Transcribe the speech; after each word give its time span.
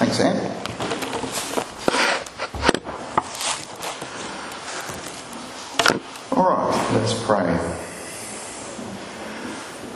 Thanks, 0.00 0.18
Anne. 0.18 0.36
All 6.32 6.48
right, 6.48 6.92
let's 6.94 7.12
pray. 7.24 7.54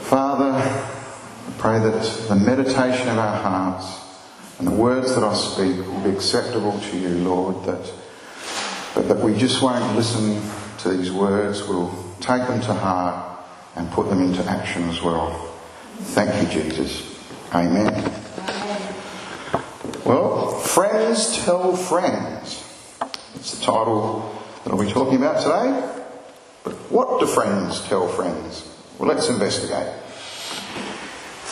Father, 0.03 0.51
I 0.51 1.51
pray 1.57 1.79
that 1.79 2.27
the 2.29 2.35
meditation 2.35 3.09
of 3.09 3.17
our 3.17 3.41
hearts 3.41 3.99
and 4.59 4.67
the 4.67 4.75
words 4.75 5.15
that 5.15 5.23
I 5.23 5.33
speak 5.33 5.75
will 5.87 6.01
be 6.01 6.11
acceptable 6.11 6.79
to 6.79 6.97
you, 6.99 7.09
Lord, 7.27 7.65
that, 7.65 7.91
that, 8.93 9.07
that 9.07 9.17
we 9.17 9.35
just 9.35 9.63
won't 9.63 9.95
listen 9.95 10.39
to 10.81 10.89
these 10.95 11.11
words, 11.11 11.67
we'll 11.67 11.91
take 12.19 12.47
them 12.47 12.61
to 12.61 12.75
heart 12.75 13.39
and 13.75 13.89
put 13.89 14.09
them 14.09 14.21
into 14.21 14.45
action 14.45 14.83
as 14.83 15.01
well. 15.01 15.51
Thank 15.97 16.53
you, 16.53 16.61
Jesus. 16.61 17.19
Amen. 17.55 18.14
Friends 20.75 21.37
tell 21.45 21.73
friends. 21.73 22.61
That's 22.99 23.57
the 23.57 23.65
title 23.65 24.37
that 24.61 24.73
I'll 24.73 24.77
be 24.77 24.91
talking 24.91 25.15
about 25.15 25.41
today. 25.41 26.03
But 26.65 26.73
what 26.91 27.21
do 27.21 27.27
friends 27.27 27.79
tell 27.87 28.09
friends? 28.09 28.69
Well, 28.99 29.07
let's 29.07 29.29
investigate. 29.29 29.87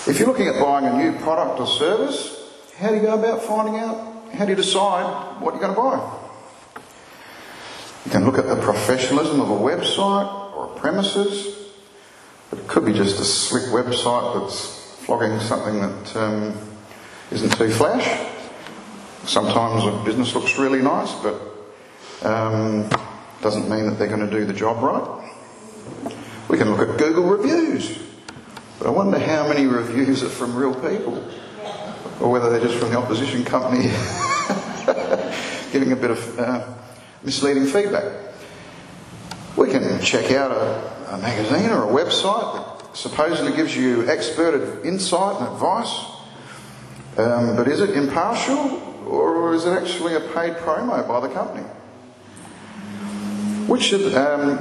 If 0.08 0.20
you're 0.20 0.28
looking 0.28 0.50
at 0.50 0.62
buying 0.62 0.88
a 0.88 0.98
new 0.98 1.18
product 1.20 1.58
or 1.62 1.68
service, 1.68 2.36
how 2.78 2.90
do 2.90 2.96
you 2.96 3.02
go 3.02 3.14
about 3.14 3.42
finding 3.44 3.78
out? 3.78 4.34
How 4.34 4.44
do 4.44 4.52
you 4.52 4.58
decide 4.58 5.40
what 5.42 5.54
you're 5.54 5.62
going 5.62 5.74
to 5.74 5.82
buy? 5.82 6.82
You 8.04 8.12
can 8.12 8.26
look 8.26 8.38
at 8.38 8.48
the 8.48 8.58
professionalism 8.58 9.40
of 9.40 9.50
a 9.50 9.54
website 9.54 10.54
or 10.54 10.66
a 10.66 10.78
premises, 10.78 11.70
but 12.50 12.60
it 12.60 12.68
could 12.68 12.84
be 12.84 12.92
just 12.92 13.22
a 13.22 13.24
slick 13.24 13.64
website 13.72 14.42
that's 14.42 14.98
flogging 15.06 15.40
something 15.40 15.80
that 15.80 16.16
um, 16.18 16.54
not 17.32 17.58
too 17.58 17.72
flash. 17.72 18.33
Sometimes 19.26 19.86
a 19.86 20.04
business 20.04 20.36
looks 20.36 20.58
really 20.58 20.82
nice, 20.82 21.14
but 21.16 21.40
um, 22.24 22.90
doesn't 23.42 23.70
mean 23.70 23.86
that 23.86 23.98
they're 23.98 24.10
going 24.10 24.20
to 24.20 24.30
do 24.30 24.44
the 24.44 24.54
job 24.54 24.84
right. 24.84 25.32
We 26.50 26.58
can 26.58 26.70
look 26.70 26.90
at 26.90 26.98
Google 26.98 27.24
reviews, 27.24 28.00
but 28.80 28.88
I 28.88 28.90
wonder 28.90 29.18
how 29.18 29.48
many 29.48 29.66
reviews 29.66 30.24
are 30.24 30.30
from 30.30 30.54
real 30.56 30.76
people, 30.76 31.26
or 32.20 32.30
whether 32.32 32.50
they're 32.50 32.60
just 32.60 32.78
from 32.78 32.90
the 32.90 32.98
opposition 32.98 33.46
company 33.46 33.84
giving 35.72 35.94
a 35.94 35.96
bit 35.96 36.12
of 36.12 36.40
uh, 36.40 36.68
misleading 37.24 37.66
feedback. 37.66 38.12
We 39.56 39.70
can 39.70 40.02
check 40.02 40.32
out 40.32 40.52
a, 40.52 41.14
a 41.14 41.18
magazine 41.20 41.70
or 41.70 41.84
a 41.84 42.04
website 42.04 42.56
that 42.56 42.98
supposedly 42.98 43.56
gives 43.56 43.74
you 43.74 44.06
expert 44.10 44.84
insight 44.84 45.38
and 45.40 45.48
advice, 45.48 45.98
um, 47.18 47.56
but 47.56 47.70
is 47.70 47.80
it 47.80 47.92
impartial 47.92 48.93
or 49.08 49.54
is 49.54 49.66
it 49.66 49.72
actually 49.72 50.16
a 50.16 50.20
paid 50.20 50.56
promo 50.56 51.08
by 51.08 51.20
the 51.20 51.34
company? 51.34 51.68
Which 53.68 53.84
should, 53.84 54.14
um, 54.16 54.58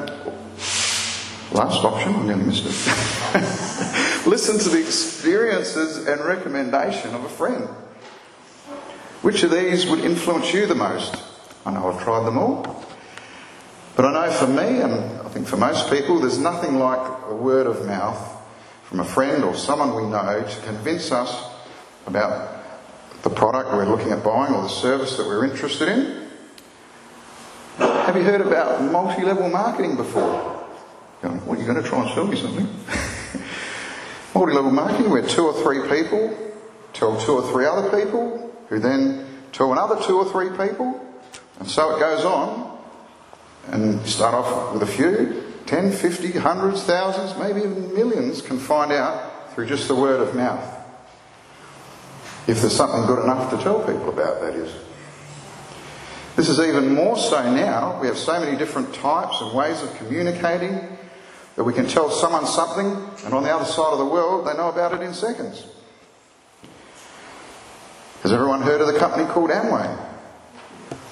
last 1.53 1.85
option, 1.85 2.15
I 2.15 2.23
nearly 2.25 2.45
missed 2.45 2.65
it. 2.67 4.27
Listen 4.27 4.59
to 4.59 4.69
the 4.69 4.79
experiences 4.79 6.07
and 6.07 6.21
recommendation 6.25 7.15
of 7.15 7.25
a 7.25 7.29
friend. 7.29 7.69
Which 9.23 9.43
of 9.43 9.51
these 9.51 9.87
would 9.87 10.01
influence 10.01 10.53
you 10.53 10.67
the 10.67 10.75
most? 10.75 11.17
I 11.65 11.73
know 11.73 11.91
I've 11.91 12.03
tried 12.03 12.25
them 12.25 12.39
all. 12.39 12.85
But 13.95 14.07
I 14.07 14.13
know 14.13 14.33
for 14.33 14.47
me, 14.47 14.81
and 14.81 14.95
I 15.21 15.29
think 15.29 15.47
for 15.47 15.57
most 15.57 15.91
people, 15.91 16.21
there's 16.21 16.39
nothing 16.39 16.77
like 16.77 17.23
a 17.29 17.35
word 17.35 17.67
of 17.67 17.85
mouth 17.87 18.41
from 18.85 19.01
a 19.01 19.05
friend 19.05 19.45
or 19.45 19.55
someone 19.55 19.95
we 19.95 20.09
know 20.09 20.45
to 20.49 20.61
convince 20.63 21.13
us 21.13 21.51
about 22.07 22.62
the 23.23 23.31
product 23.31 23.73
we're 23.73 23.87
looking 23.87 24.11
at 24.11 24.25
buying 24.25 24.53
or 24.53 24.63
the 24.63 24.69
service 24.69 25.17
that 25.17 25.27
we're 25.27 25.45
interested 25.45 25.89
in. 25.89 26.29
Have 27.79 28.17
you 28.17 28.25
heard 28.25 28.41
about 28.41 28.83
multi 28.83 29.23
level 29.23 29.49
marketing 29.49 29.97
before? 29.97 30.67
Going, 31.23 31.39
what, 31.47 31.57
are 31.57 31.61
you 31.61 31.67
going 31.67 31.81
to 31.81 31.89
try 31.89 32.05
and 32.05 32.13
sell 32.15 32.27
me 32.27 32.37
something? 32.37 32.67
multi 34.35 34.53
level 34.53 34.73
marketing, 34.73 35.11
where 35.11 35.27
two 35.27 35.47
or 35.47 35.55
three 35.63 35.89
people 35.89 36.37
tell 36.93 37.19
two 37.21 37.33
or 37.33 37.51
three 37.51 37.65
other 37.65 37.89
people, 38.03 38.53
who 38.69 38.79
then 38.79 39.25
tell 39.53 39.73
another 39.73 40.03
two 40.03 40.19
or 40.19 40.25
three 40.31 40.51
people, 40.51 41.01
and 41.61 41.69
so 41.69 41.97
it 41.97 42.01
goes 42.01 42.25
on. 42.25 42.71
And 43.69 44.05
start 44.05 44.35
off 44.35 44.73
with 44.73 44.83
a 44.83 44.87
few, 44.87 45.45
10, 45.67 45.93
50, 45.93 46.33
hundreds, 46.33 46.83
thousands, 46.83 47.39
maybe 47.39 47.61
even 47.61 47.95
millions 47.95 48.43
can 48.43 48.59
find 48.59 48.91
out 48.91 49.55
through 49.55 49.67
just 49.67 49.87
the 49.87 49.95
word 49.95 50.21
of 50.21 50.35
mouth. 50.35 50.82
If 52.47 52.61
there's 52.61 52.75
something 52.75 53.07
good 53.07 53.23
enough 53.23 53.51
to 53.51 53.63
tell 53.63 53.81
people 53.81 54.09
about, 54.09 54.41
that 54.41 54.55
is. 54.55 54.75
This 56.35 56.49
is 56.49 56.59
even 56.59 56.95
more 56.95 57.17
so 57.17 57.43
now. 57.55 58.01
We 58.01 58.07
have 58.07 58.17
so 58.19 58.41
many 58.41 58.57
different 58.57 58.95
types 58.95 59.41
and 59.41 59.55
ways 59.55 59.83
of 59.83 59.95
communicating 59.97 60.99
that 61.57 61.65
we 61.65 61.75
can 61.75 61.87
tell 61.87 62.11
someone 62.11 62.47
something, 62.47 62.87
and 63.25 63.35
on 63.35 63.43
the 63.43 63.55
other 63.55 63.67
side 63.67 63.93
of 63.93 63.99
the 63.99 64.07
world, 64.07 64.47
they 64.47 64.55
know 64.55 64.71
about 64.71 64.95
it 64.95 65.03
in 65.03 65.13
seconds. 65.13 65.67
Has 68.23 68.33
everyone 68.33 68.63
heard 68.63 68.81
of 68.81 68.87
the 68.87 68.99
company 68.99 69.27
called 69.27 69.51
Amway? 69.51 70.09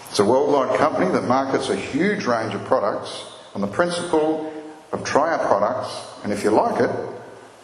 It's 0.08 0.18
a 0.18 0.24
worldwide 0.24 0.78
company 0.78 1.10
that 1.12 1.22
markets 1.22 1.68
a 1.68 1.76
huge 1.76 2.24
range 2.24 2.54
of 2.54 2.64
products 2.64 3.26
on 3.54 3.60
the 3.60 3.66
principle 3.66 4.52
of 4.92 5.04
try 5.04 5.36
our 5.36 5.47
products, 5.47 5.94
and 6.24 6.32
if 6.32 6.42
you 6.42 6.50
like 6.50 6.80
it, 6.80 6.91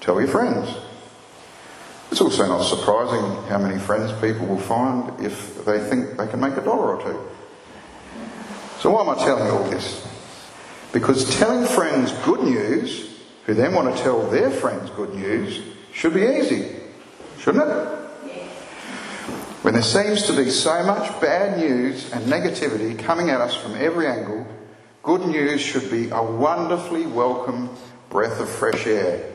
tell 0.01 0.21
your 0.21 0.29
friends. 0.29 0.69
It's 2.11 2.21
also 2.21 2.47
not 2.47 2.63
surprising 2.63 3.43
how 3.49 3.59
many 3.59 3.79
friends 3.79 4.13
people 4.21 4.47
will 4.47 4.59
find 4.61 5.25
if 5.25 5.65
they 5.65 5.79
think 5.79 6.17
they 6.17 6.27
can 6.27 6.41
make 6.41 6.57
a 6.57 6.63
dollar 6.63 6.97
or 6.97 7.03
two. 7.03 7.19
So, 8.81 8.91
why 8.91 9.03
am 9.03 9.11
I 9.11 9.15
telling 9.17 9.47
you 9.47 9.53
all 9.53 9.69
this? 9.71 10.07
Because 10.93 11.37
telling 11.39 11.67
friends 11.67 12.13
good 12.25 12.43
news, 12.43 13.21
who 13.45 13.55
then 13.55 13.75
want 13.75 13.95
to 13.95 14.03
tell 14.03 14.29
their 14.31 14.51
friends 14.51 14.91
good 14.91 15.15
news, 15.15 15.63
should 15.93 16.15
be 16.15 16.23
easy, 16.23 16.77
shouldn't 17.39 17.69
it? 17.69 17.97
When 19.63 19.75
there 19.75 19.83
seems 19.83 20.23
to 20.29 20.33
be 20.33 20.49
so 20.51 20.85
much 20.85 21.21
bad 21.21 21.59
news 21.59 22.13
and 22.13 22.25
negativity 22.27 22.97
coming 22.97 23.31
at 23.31 23.41
us 23.41 23.57
from 23.57 23.75
every 23.75 24.07
angle, 24.07 24.47
good 25.03 25.27
news 25.27 25.61
should 25.61 25.91
be 25.91 26.09
a 26.11 26.23
wonderfully 26.23 27.07
welcome 27.07 27.71
breath 28.09 28.39
of 28.41 28.49
fresh 28.49 28.87
air 28.87 29.33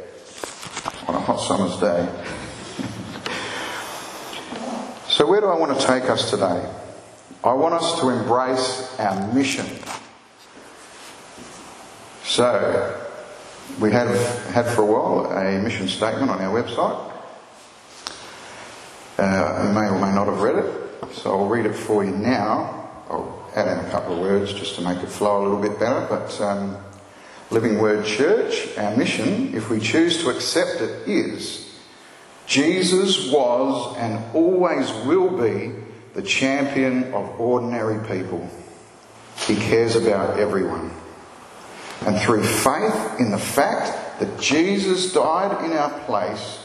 on 1.07 1.15
a 1.15 1.19
hot 1.19 1.37
summer's 1.41 1.77
day. 1.81 2.07
So, 5.21 5.27
where 5.27 5.39
do 5.39 5.45
I 5.45 5.55
want 5.55 5.79
to 5.79 5.85
take 5.85 6.09
us 6.09 6.31
today? 6.31 6.67
I 7.43 7.53
want 7.53 7.75
us 7.75 7.99
to 7.99 8.09
embrace 8.09 8.99
our 8.99 9.31
mission. 9.35 9.67
So, 12.23 13.07
we 13.79 13.91
have 13.91 14.09
had 14.47 14.65
for 14.65 14.81
a 14.81 14.85
while 14.87 15.31
a 15.31 15.61
mission 15.61 15.87
statement 15.87 16.31
on 16.31 16.41
our 16.41 16.63
website. 16.63 17.13
Uh, 19.19 19.67
you 19.67 19.73
may 19.73 19.89
or 19.89 19.99
may 19.99 20.11
not 20.11 20.25
have 20.25 20.41
read 20.41 20.55
it, 20.55 21.13
so 21.13 21.37
I'll 21.37 21.47
read 21.47 21.67
it 21.67 21.75
for 21.75 22.03
you 22.03 22.09
now. 22.09 22.89
I'll 23.07 23.47
add 23.55 23.67
in 23.67 23.85
a 23.85 23.91
couple 23.91 24.15
of 24.15 24.21
words 24.21 24.51
just 24.53 24.73
to 24.77 24.81
make 24.81 25.03
it 25.03 25.09
flow 25.09 25.39
a 25.39 25.43
little 25.43 25.61
bit 25.61 25.79
better. 25.79 26.03
But 26.09 26.41
um, 26.41 26.77
Living 27.51 27.77
Word 27.77 28.07
Church, 28.07 28.75
our 28.75 28.97
mission, 28.97 29.53
if 29.53 29.69
we 29.69 29.79
choose 29.79 30.23
to 30.23 30.31
accept 30.31 30.81
it, 30.81 31.07
is 31.07 31.70
Jesus 32.47 33.31
was 33.31 33.96
and 33.97 34.24
always 34.35 34.91
will 35.06 35.38
be 35.38 35.74
the 36.13 36.22
champion 36.22 37.13
of 37.13 37.40
ordinary 37.40 38.06
people. 38.07 38.50
He 39.47 39.56
cares 39.56 39.96
about 39.96 40.40
everyone. 40.40 40.91
And 42.06 42.19
through 42.19 42.44
faith 42.44 43.19
in 43.19 43.31
the 43.31 43.38
fact 43.38 44.19
that 44.19 44.40
Jesus 44.40 45.13
died 45.13 45.63
in 45.66 45.72
our 45.74 46.00
place, 46.06 46.59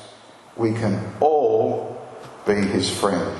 we 0.57 0.73
can 0.73 1.01
all 1.21 2.01
be 2.47 2.55
his 2.55 2.91
friend. 2.91 3.37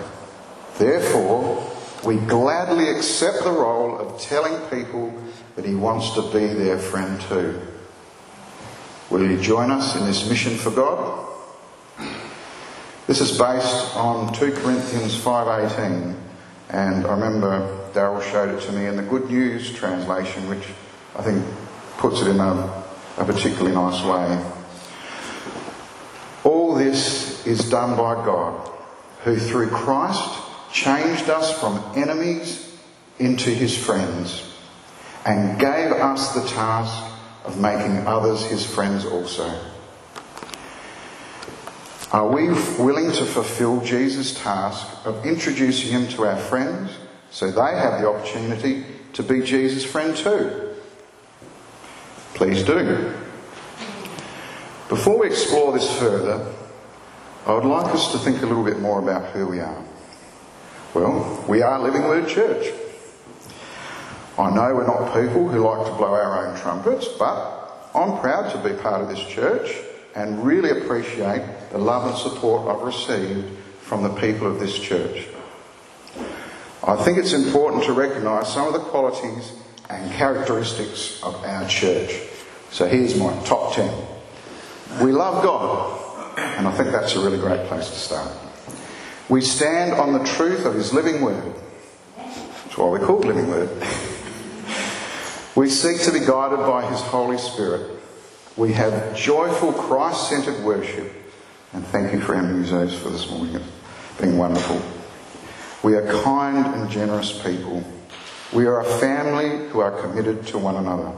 Therefore, 0.79 1.73
we 2.05 2.17
gladly 2.17 2.91
accept 2.91 3.43
the 3.43 3.51
role 3.51 3.99
of 3.99 4.21
telling 4.21 4.59
people 4.69 5.13
that 5.57 5.65
he 5.65 5.75
wants 5.75 6.13
to 6.15 6.23
be 6.31 6.47
their 6.47 6.79
friend 6.79 7.21
too. 7.23 7.61
Will 9.11 9.29
you 9.29 9.41
join 9.41 9.71
us 9.71 9.97
in 9.97 10.05
this 10.05 10.29
mission 10.29 10.57
for 10.57 10.71
God? 10.71 11.36
This 13.07 13.21
is 13.21 13.39
based 13.39 13.95
on 13.95 14.33
2 14.33 14.53
Corinthians 14.55 15.17
5.18 15.17 16.17
and 16.71 17.07
I 17.07 17.11
remember 17.13 17.89
Daryl 17.93 18.21
showed 18.33 18.53
it 18.53 18.61
to 18.63 18.73
me 18.73 18.87
in 18.87 18.97
the 18.97 19.05
Good 19.05 19.31
News 19.31 19.73
translation 19.73 20.49
which 20.49 20.67
I 21.15 21.23
think 21.23 21.45
puts 21.99 22.21
it 22.21 22.27
in 22.27 22.41
a, 22.41 22.85
a 23.19 23.25
particularly 23.25 23.71
nice 23.73 24.03
way. 24.03 24.45
All 26.43 26.75
this 26.75 27.47
is 27.47 27.71
done 27.71 27.97
by 27.97 28.15
God 28.27 28.73
who 29.23 29.37
through 29.37 29.69
Christ 29.69 30.41
changed 30.73 31.31
us 31.31 31.57
from 31.61 31.81
enemies 31.95 32.77
into 33.21 33.51
his 33.51 33.79
friends 33.79 34.53
and 35.25 35.61
gave 35.61 35.93
us 35.93 36.35
the 36.35 36.45
task 36.49 37.15
of 37.45 37.61
making 37.61 38.05
others 38.09 38.45
his 38.47 38.67
friends 38.67 39.05
also. 39.05 39.76
Are 42.13 42.29
we 42.29 42.49
willing 42.79 43.11
to 43.13 43.25
fulfill 43.25 43.81
Jesus' 43.81 44.41
task 44.41 44.87
of 45.05 45.27
introducing 45.27 45.91
him 45.91 46.07
to 46.09 46.25
our 46.25 46.37
friends 46.37 46.93
so 47.31 47.51
they 47.51 47.77
have 47.77 48.01
the 48.01 48.09
opportunity 48.09 48.85
to 49.15 49.23
be 49.23 49.43
Jesus' 49.43 49.85
friend 49.85 50.17
too? 50.17 50.75
Please 52.35 52.63
do. 52.63 53.13
Before 54.89 55.19
we 55.19 55.27
explore 55.27 55.73
this 55.73 55.99
further, 55.99 56.55
I 57.45 57.55
would 57.55 57.65
like 57.65 57.93
us 57.93 58.13
to 58.13 58.19
think 58.19 58.43
a 58.43 58.47
little 58.47 58.65
bit 58.65 58.79
more 58.79 59.01
about 59.01 59.33
who 59.33 59.49
we 59.49 59.59
are. 59.59 59.85
Well, 60.95 61.45
we 61.49 61.61
are 61.63 61.81
Living 61.81 62.05
Word 62.05 62.29
Church. 62.29 62.73
I 64.39 64.51
know 64.51 64.75
we're 64.75 64.87
not 64.87 65.13
people 65.13 65.49
who 65.49 65.59
like 65.67 65.87
to 65.87 65.93
blow 65.95 66.13
our 66.13 66.47
own 66.47 66.57
trumpets, 66.61 67.09
but 67.19 67.91
I'm 67.95 68.21
proud 68.21 68.53
to 68.53 68.69
be 68.69 68.81
part 68.81 69.01
of 69.01 69.09
this 69.09 69.27
church 69.27 69.75
and 70.15 70.45
really 70.45 70.71
appreciate 70.71 71.43
the 71.77 71.83
love 71.83 72.07
and 72.09 72.17
support 72.17 72.75
I've 72.75 72.83
received 72.83 73.47
from 73.81 74.03
the 74.03 74.09
people 74.09 74.47
of 74.47 74.59
this 74.59 74.79
church. 74.79 75.27
I 76.83 76.97
think 76.97 77.19
it's 77.19 77.35
important 77.35 77.85
to 77.85 77.93
recognise 77.93 78.51
some 78.51 78.67
of 78.67 78.73
the 78.73 78.79
qualities 78.79 79.53
and 79.91 80.11
characteristics 80.13 81.23
of 81.23 81.35
our 81.45 81.69
church. 81.69 82.19
So 82.71 82.87
here's 82.87 83.19
my 83.19 83.39
top 83.45 83.75
10. 83.75 83.93
We 85.03 85.13
love 85.13 85.43
God, 85.43 86.39
and 86.39 86.67
I 86.67 86.75
think 86.77 86.93
that's 86.93 87.15
a 87.15 87.21
really 87.21 87.39
great 87.39 87.67
place 87.67 87.91
to 87.91 87.97
start. 87.97 88.33
We 89.29 89.43
stand 89.43 89.93
on 89.93 90.15
the 90.15 90.25
truth 90.25 90.65
of 90.65 90.75
His 90.75 90.95
living 90.95 91.21
word. 91.21 91.53
That's 92.17 92.79
why 92.79 92.89
we're 92.89 93.05
called 93.05 93.27
Living 93.27 93.49
Word. 93.49 93.69
we 95.55 95.69
seek 95.69 96.01
to 96.03 96.13
be 96.13 96.21
guided 96.21 96.61
by 96.61 96.89
His 96.89 97.01
Holy 97.03 97.37
Spirit. 97.37 98.01
We 98.57 98.73
have 98.73 99.15
joyful, 99.15 99.75
Christ 99.75 100.31
centered 100.31 100.65
worship. 100.65 101.13
And 101.73 101.87
thank 101.89 102.13
you 102.13 102.21
for 102.21 102.35
our 102.35 102.43
musos 102.43 102.95
for 102.95 103.11
this 103.11 103.31
morning. 103.31 103.57
It's 103.57 104.21
been 104.21 104.39
wonderful. 104.39 104.81
We 105.83 105.95
are 105.95 106.23
kind 106.23 106.67
and 106.75 106.91
generous 106.91 107.33
people. 107.43 107.85
We 108.53 108.67
are 108.67 108.81
a 108.81 108.85
family 108.99 109.69
who 109.69 109.81
are 109.81 110.01
committed 110.01 110.47
to 110.49 110.59
one 110.59 110.77
another. 110.77 111.13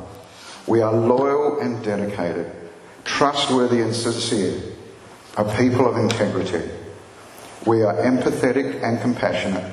We 0.67 0.81
are 0.81 0.93
loyal 0.93 1.61
and 1.61 1.83
dedicated, 1.85 2.51
trustworthy 3.05 3.81
and 3.81 3.95
sincere, 3.95 4.61
a 5.37 5.57
people 5.57 5.89
of 5.89 5.97
integrity. 5.97 6.69
We 7.67 7.83
are 7.83 7.95
empathetic 7.95 8.83
and 8.83 9.01
compassionate. 9.01 9.73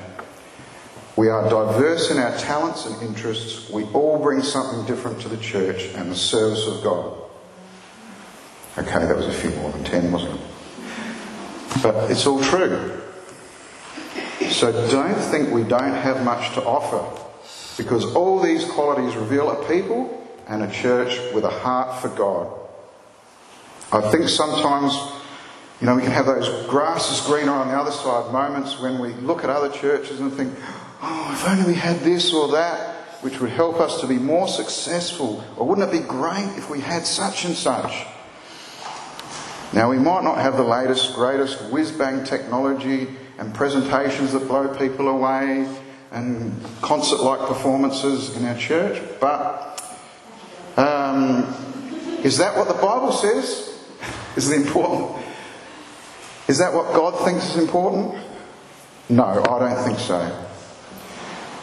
We 1.16 1.28
are 1.28 1.48
diverse 1.48 2.10
in 2.10 2.18
our 2.18 2.36
talents 2.36 2.84
and 2.84 3.02
interests. 3.02 3.70
We 3.70 3.84
all 3.84 4.18
bring 4.18 4.42
something 4.42 4.84
different 4.86 5.20
to 5.22 5.28
the 5.28 5.38
church 5.38 5.86
and 5.94 6.10
the 6.10 6.16
service 6.16 6.66
of 6.66 6.84
God. 6.84 7.18
Okay, 8.78 9.06
that 9.06 9.16
was 9.16 9.26
a 9.26 9.32
few 9.32 9.50
more 9.50 9.72
than 9.72 9.84
10, 9.84 10.12
wasn't 10.12 10.34
it? 10.34 10.35
But 11.82 12.10
it's 12.10 12.26
all 12.26 12.42
true. 12.42 13.00
So 14.48 14.72
don't 14.90 15.14
think 15.14 15.50
we 15.50 15.64
don't 15.64 15.94
have 15.94 16.24
much 16.24 16.54
to 16.54 16.62
offer 16.64 17.04
because 17.76 18.14
all 18.14 18.40
these 18.40 18.64
qualities 18.64 19.14
reveal 19.16 19.50
a 19.50 19.68
people 19.68 20.26
and 20.46 20.62
a 20.62 20.70
church 20.70 21.18
with 21.34 21.44
a 21.44 21.50
heart 21.50 22.00
for 22.00 22.08
God. 22.08 22.52
I 23.92 24.10
think 24.10 24.28
sometimes 24.28 24.96
you 25.80 25.86
know, 25.86 25.94
we 25.94 26.02
can 26.02 26.10
have 26.10 26.24
those 26.24 26.66
grass 26.68 27.12
is 27.12 27.26
greener 27.26 27.52
on 27.52 27.68
the 27.68 27.74
other 27.74 27.90
side 27.90 28.32
moments 28.32 28.80
when 28.80 28.98
we 28.98 29.12
look 29.14 29.44
at 29.44 29.50
other 29.50 29.68
churches 29.68 30.20
and 30.20 30.32
think, 30.32 30.54
oh, 31.02 31.30
if 31.32 31.46
only 31.46 31.66
we 31.66 31.74
had 31.74 32.00
this 32.00 32.32
or 32.32 32.48
that, 32.52 32.94
which 33.20 33.40
would 33.40 33.50
help 33.50 33.78
us 33.78 34.00
to 34.00 34.06
be 34.06 34.16
more 34.16 34.48
successful. 34.48 35.44
Or 35.56 35.66
wouldn't 35.66 35.92
it 35.92 36.00
be 36.00 36.06
great 36.06 36.48
if 36.56 36.70
we 36.70 36.80
had 36.80 37.04
such 37.04 37.44
and 37.44 37.54
such? 37.54 38.06
Now, 39.76 39.90
we 39.90 39.98
might 39.98 40.24
not 40.24 40.38
have 40.38 40.56
the 40.56 40.64
latest, 40.64 41.14
greatest 41.14 41.60
whiz 41.70 41.92
bang 41.92 42.24
technology 42.24 43.08
and 43.36 43.54
presentations 43.54 44.32
that 44.32 44.48
blow 44.48 44.74
people 44.74 45.06
away 45.06 45.68
and 46.10 46.64
concert 46.80 47.20
like 47.20 47.46
performances 47.46 48.34
in 48.38 48.46
our 48.46 48.56
church, 48.56 49.02
but 49.20 49.78
um, 50.78 51.42
is 52.24 52.38
that 52.38 52.56
what 52.56 52.68
the 52.68 52.80
Bible 52.80 53.12
says? 53.12 53.78
Is 54.36 54.50
important? 54.50 55.22
Is 56.48 56.56
that 56.56 56.72
what 56.72 56.94
God 56.94 57.22
thinks 57.26 57.50
is 57.50 57.56
important? 57.56 58.14
No, 59.10 59.24
I 59.24 59.58
don't 59.58 59.84
think 59.84 59.98
so. 59.98 60.46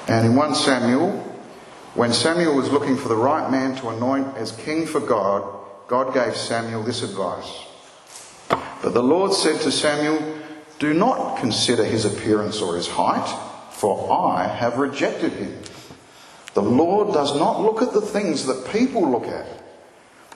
And 0.08 0.28
in 0.28 0.36
1 0.36 0.54
Samuel, 0.54 1.12
when 1.96 2.14
Samuel 2.14 2.56
was 2.56 2.70
looking 2.70 2.96
for 2.96 3.08
the 3.08 3.16
right 3.16 3.50
man 3.50 3.76
to 3.78 3.90
anoint 3.90 4.38
as 4.38 4.52
king 4.52 4.86
for 4.86 5.00
God, 5.00 5.48
God 5.88 6.14
gave 6.14 6.36
Samuel 6.36 6.84
this 6.84 7.02
advice. 7.02 7.73
But 8.82 8.94
the 8.94 9.04
Lord 9.04 9.34
said 9.34 9.62
to 9.62 9.72
Samuel, 9.72 10.40
Do 10.80 10.94
not 10.94 11.40
consider 11.40 11.84
his 11.84 12.06
appearance 12.06 12.62
or 12.62 12.76
his 12.76 12.88
height, 12.88 13.28
for 13.72 14.12
I 14.12 14.48
have 14.48 14.78
rejected 14.78 15.34
him. 15.34 15.58
The 16.54 16.62
Lord 16.62 17.14
does 17.14 17.36
not 17.38 17.62
look 17.62 17.82
at 17.82 17.94
the 17.94 18.02
things 18.02 18.46
that 18.46 18.72
people 18.72 19.10
look 19.10 19.28
at. 19.28 19.48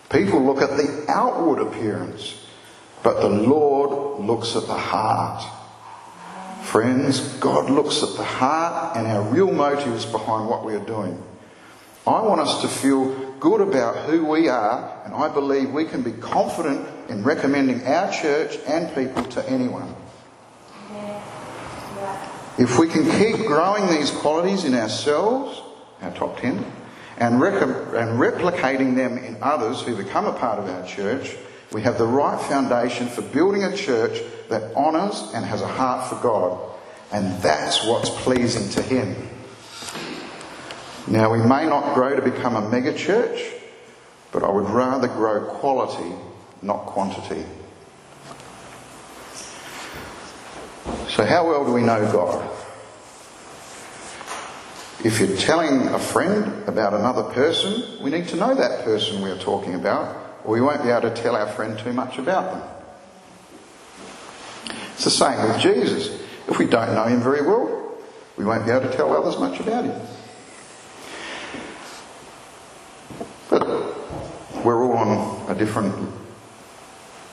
People 0.10 0.44
look 0.44 0.62
at 0.62 0.78
the 0.78 1.06
outward 1.10 1.60
appearance 1.60 2.48
but 3.04 3.22
the 3.22 3.30
Lord 3.30 4.20
looks 4.20 4.58
at 4.58 4.68
the 4.68 4.78
heart. 4.78 5.42
Friends, 6.66 7.22
God 7.40 7.70
looks 7.70 8.04
at 8.04 8.18
the 8.18 8.24
heart 8.24 8.98
and 8.98 9.08
our 9.08 9.22
real 9.22 9.52
motives 9.52 10.06
behind 10.06 10.50
what 10.50 10.66
we 10.66 10.74
are 10.76 10.86
doing. 10.86 11.24
I 12.06 12.22
want 12.22 12.42
us 12.42 12.62
to 12.64 12.68
feel 12.68 13.14
good 13.40 13.62
about 13.62 14.10
who 14.10 14.26
we 14.26 14.50
are, 14.50 15.02
and 15.06 15.14
I 15.14 15.30
believe 15.30 15.72
we 15.72 15.86
can 15.86 16.02
be 16.02 16.12
confident 16.12 16.86
in 17.10 17.24
recommending 17.24 17.86
our 17.86 18.12
church 18.12 18.58
and 18.68 18.94
people 18.94 19.24
to 19.26 19.50
anyone. 19.50 19.96
If 22.58 22.80
we 22.80 22.88
can 22.88 23.04
keep 23.20 23.46
growing 23.46 23.88
these 23.88 24.10
qualities 24.10 24.66
in 24.66 24.74
ourselves, 24.74 25.62
our 26.02 26.12
top 26.12 26.40
10, 26.40 26.66
and, 27.18 27.40
rec- 27.40 27.62
and 27.62 28.20
replicating 28.20 28.96
them 28.96 29.18
in 29.18 29.38
others 29.42 29.82
who 29.82 29.96
become 29.96 30.26
a 30.26 30.34
part 30.34 30.60
of 30.60 30.68
our 30.68 30.86
church, 30.86 31.36
we 31.72 31.82
have 31.84 31.98
the 31.98 32.06
right 32.06 32.40
foundation 32.42 33.08
for 33.08 33.22
building 33.22 33.64
a 33.64 33.76
church 33.76 34.20
that 34.50 34.74
honours 34.76 35.32
and 35.34 35.46
has 35.46 35.62
a 35.62 35.68
heart 35.68 36.10
for 36.10 36.16
God. 36.22 36.60
And 37.12 37.42
that's 37.42 37.86
what's 37.86 38.10
pleasing 38.10 38.70
to 38.72 38.82
Him. 38.82 39.16
Now, 41.08 41.32
we 41.32 41.40
may 41.40 41.66
not 41.66 41.94
grow 41.94 42.16
to 42.16 42.22
become 42.22 42.56
a 42.56 42.70
mega 42.70 42.94
church, 42.94 43.42
but 44.32 44.44
I 44.44 44.50
would 44.50 44.70
rather 44.70 45.08
grow 45.08 45.46
quality, 45.46 46.14
not 46.62 46.86
quantity. 46.86 47.46
So, 51.10 51.26
how 51.26 51.48
well 51.48 51.66
do 51.66 51.74
we 51.74 51.82
know 51.82 52.12
God? 52.12 52.50
If 55.04 55.20
you're 55.20 55.38
telling 55.38 55.88
a 55.90 56.00
friend 56.00 56.68
about 56.68 56.94
another 56.94 57.24
person, 57.24 58.02
we 58.02 58.10
need 58.10 58.28
to 58.30 58.36
know 58.36 58.56
that 58.56 58.84
person 58.84 59.22
we're 59.22 59.38
talking 59.38 59.76
about 59.76 60.42
or 60.44 60.54
we 60.54 60.62
won't 60.62 60.84
be 60.84 60.90
able 60.90 61.10
to 61.10 61.14
tell 61.14 61.36
our 61.36 61.48
friend 61.48 61.78
too 61.78 61.94
much 61.94 62.18
about 62.18 62.54
them. 62.54 62.64
It's 64.94 65.04
the 65.04 65.12
same 65.12 65.42
with 65.48 65.60
Jesus. 65.60 66.22
If 66.48 66.58
we 66.58 66.66
don't 66.66 66.94
know 66.96 67.06
him 67.06 67.22
very 67.22 67.42
well, 67.42 67.96
we 68.38 68.46
won't 68.46 68.66
be 68.66 68.72
able 68.72 68.90
to 68.90 68.96
tell 68.96 69.16
others 69.16 69.40
much 69.40 69.60
about 69.60 69.86
him. 69.86 70.02
But 73.50 73.68
we're 74.64 74.84
all 74.84 74.98
on 74.98 75.52
a 75.52 75.56
different 75.56 75.94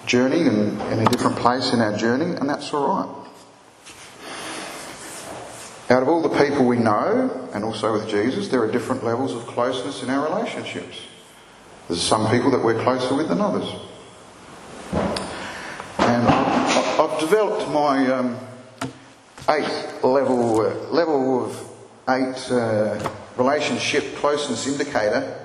journey 0.06 0.42
and 0.42 0.80
in 0.92 1.06
a 1.06 1.10
different 1.10 1.36
place 1.36 1.72
in 1.72 1.80
our 1.80 1.96
journey, 1.96 2.36
and 2.36 2.48
that's 2.48 2.72
all 2.72 2.88
right. 2.88 3.24
Out 5.90 6.02
of 6.02 6.08
all 6.08 6.22
the 6.22 6.44
people 6.44 6.64
we 6.64 6.78
know, 6.78 7.48
and 7.52 7.62
also 7.62 7.92
with 7.92 8.08
Jesus, 8.08 8.48
there 8.48 8.62
are 8.62 8.70
different 8.70 9.04
levels 9.04 9.32
of 9.32 9.46
closeness 9.46 10.02
in 10.02 10.10
our 10.10 10.26
relationships. 10.28 10.98
There's 11.88 12.02
some 12.02 12.30
people 12.30 12.50
that 12.52 12.64
we're 12.64 12.82
closer 12.82 13.14
with 13.14 13.28
than 13.28 13.40
others. 13.40 13.68
And 15.98 16.26
I've 16.26 17.20
developed 17.20 17.70
my 17.70 18.10
um, 18.10 18.38
eight 19.50 20.02
level, 20.02 20.60
uh, 20.62 20.74
level 20.90 21.44
of 21.44 21.70
eight 22.08 22.50
uh, 22.50 23.10
relationship 23.36 24.16
closeness 24.16 24.66
indicator 24.66 25.38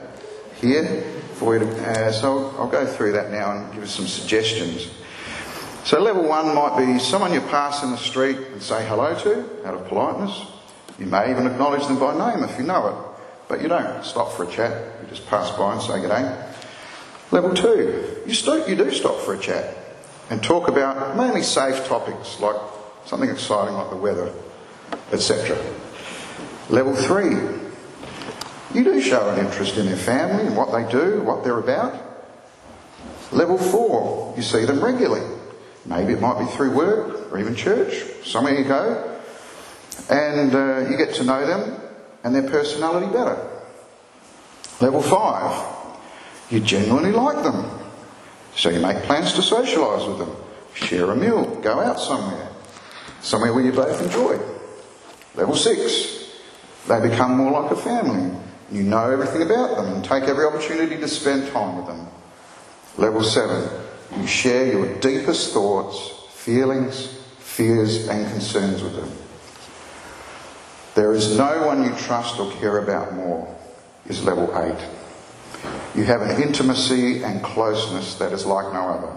here 0.62 1.19
for 1.40 1.58
you 1.58 1.62
to, 1.62 1.90
uh, 1.90 2.12
so 2.12 2.54
I'll 2.60 2.68
go 2.68 2.86
through 2.86 3.14
that 3.14 3.32
now 3.32 3.52
and 3.52 3.72
give 3.72 3.84
you 3.84 3.88
some 3.88 4.08
suggestions. 4.08 4.90
So 5.86 6.02
level 6.02 6.28
one 6.28 6.54
might 6.54 6.78
be 6.78 7.00
someone 7.00 7.34
you 7.34 7.40
pass 7.40 7.82
in 7.82 7.92
the 7.92 7.98
street 7.98 8.38
and 8.52 8.62
say 8.62 8.86
hello 8.86 9.18
to 9.24 9.66
out 9.66 9.74
of 9.74 9.88
politeness. 9.88 10.46
You 11.00 11.06
may 11.06 11.32
even 11.32 11.48
acknowledge 11.48 11.88
them 11.88 11.98
by 11.98 12.14
name 12.34 12.44
if 12.44 12.60
you 12.60 12.66
know 12.66 12.88
it. 12.90 13.06
But 13.48 13.62
you 13.62 13.70
don't 13.70 14.04
stop 14.04 14.34
for 14.34 14.44
a 14.44 14.52
chat, 14.52 15.02
you 15.02 15.08
just 15.08 15.26
pass 15.28 15.50
by 15.58 15.74
and 15.74 15.82
say 15.82 16.02
good 16.02 16.10
day. 16.10 16.54
Level 17.32 17.54
two, 17.54 18.22
you, 18.28 18.34
st- 18.34 18.68
you 18.68 18.76
do 18.76 18.92
stop 18.92 19.20
for 19.22 19.34
a 19.34 19.40
chat 19.40 19.78
and 20.30 20.44
talk 20.44 20.68
about 20.68 21.16
mainly 21.16 21.42
safe 21.42 21.88
topics 21.88 22.40
like 22.42 22.58
something 23.06 23.30
exciting 23.30 23.76
like 23.76 23.90
the 23.90 23.96
weather, 23.96 24.32
etc. 25.14 25.58
Level 26.70 26.94
three, 26.94 27.69
you 28.74 28.84
do 28.84 29.02
show 29.02 29.30
an 29.30 29.46
interest 29.46 29.78
in 29.78 29.86
their 29.86 29.98
family 29.98 30.46
and 30.46 30.56
what 30.56 30.72
they 30.72 30.90
do, 30.92 31.22
what 31.22 31.44
they're 31.44 31.60
about. 31.60 31.94
Level 33.32 33.58
four, 33.58 34.34
you 34.36 34.44
see 34.44 34.66
them 34.66 34.84
regularly. 34.84 35.26
Maybe 35.86 36.14
it 36.14 36.22
might 36.22 36.40
be 36.40 36.46
through 36.52 36.76
work 36.76 37.32
or 37.32 37.40
even 37.40 37.56
church, 37.56 37.94
somewhere 38.24 38.58
you 38.58 38.66
go, 38.66 39.20
and 40.10 40.54
uh, 40.54 40.90
you 40.90 40.98
get 40.98 41.16
to 41.16 41.24
know 41.24 41.46
them 41.46 41.80
and 42.24 42.36
their 42.36 42.50
personality 42.50 43.08
better. 43.12 43.38
Level 44.82 45.02
five, 45.02 45.66
you 46.50 46.60
genuinely 46.60 47.12
like 47.12 47.44
them. 47.44 47.70
So 48.56 48.70
you 48.70 48.80
make 48.80 49.04
plans 49.04 49.34
to 49.34 49.42
socialise 49.42 50.08
with 50.08 50.20
them, 50.20 50.36
share 50.74 51.10
a 51.12 51.16
meal, 51.16 51.46
go 51.62 51.80
out 51.80 52.00
somewhere, 52.00 52.50
somewhere 53.22 53.54
where 53.54 53.64
you 53.64 53.72
both 53.72 54.02
enjoy. 54.02 54.40
Level 55.36 55.56
six, 55.56 56.32
they 56.88 57.08
become 57.08 57.38
more 57.38 57.52
like 57.62 57.72
a 57.72 57.76
family. 57.76 58.38
You 58.72 58.84
know 58.84 59.10
everything 59.10 59.42
about 59.42 59.78
them 59.78 59.94
and 59.94 60.06
take 60.06 60.24
every 60.24 60.46
opportunity 60.46 60.98
to 60.98 61.08
spend 61.08 61.52
time 61.52 61.78
with 61.78 61.88
them. 61.88 62.08
Level 62.98 63.24
seven, 63.24 63.68
you 64.18 64.28
share 64.28 64.68
your 64.68 65.00
deepest 65.00 65.54
thoughts, 65.54 66.28
feelings, 66.34 67.18
fears, 67.40 68.08
and 68.08 68.30
concerns 68.32 68.84
with 68.84 68.96
them. 68.96 69.12
There 70.96 71.14
is 71.14 71.38
no 71.38 71.66
one 71.66 71.84
you 71.84 71.96
trust 71.96 72.40
or 72.40 72.52
care 72.54 72.80
about 72.84 73.14
more, 73.14 73.56
is 74.08 74.24
level 74.24 74.52
eight. 74.60 74.88
You 75.96 76.04
have 76.04 76.22
an 76.22 76.42
intimacy 76.42 77.24
and 77.24 77.44
closeness 77.44 78.16
that 78.16 78.32
is 78.34 78.46
like 78.46 78.72
no 78.74 78.90
other. 78.90 79.16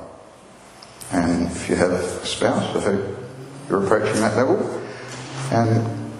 And 1.12 1.46
if 1.46 1.68
you 1.68 1.76
have 1.76 1.90
a 1.90 2.26
spouse, 2.26 2.74
you're 3.68 3.84
approaching 3.84 4.20
that 4.20 4.36
level. 4.36 4.82
And 5.50 6.12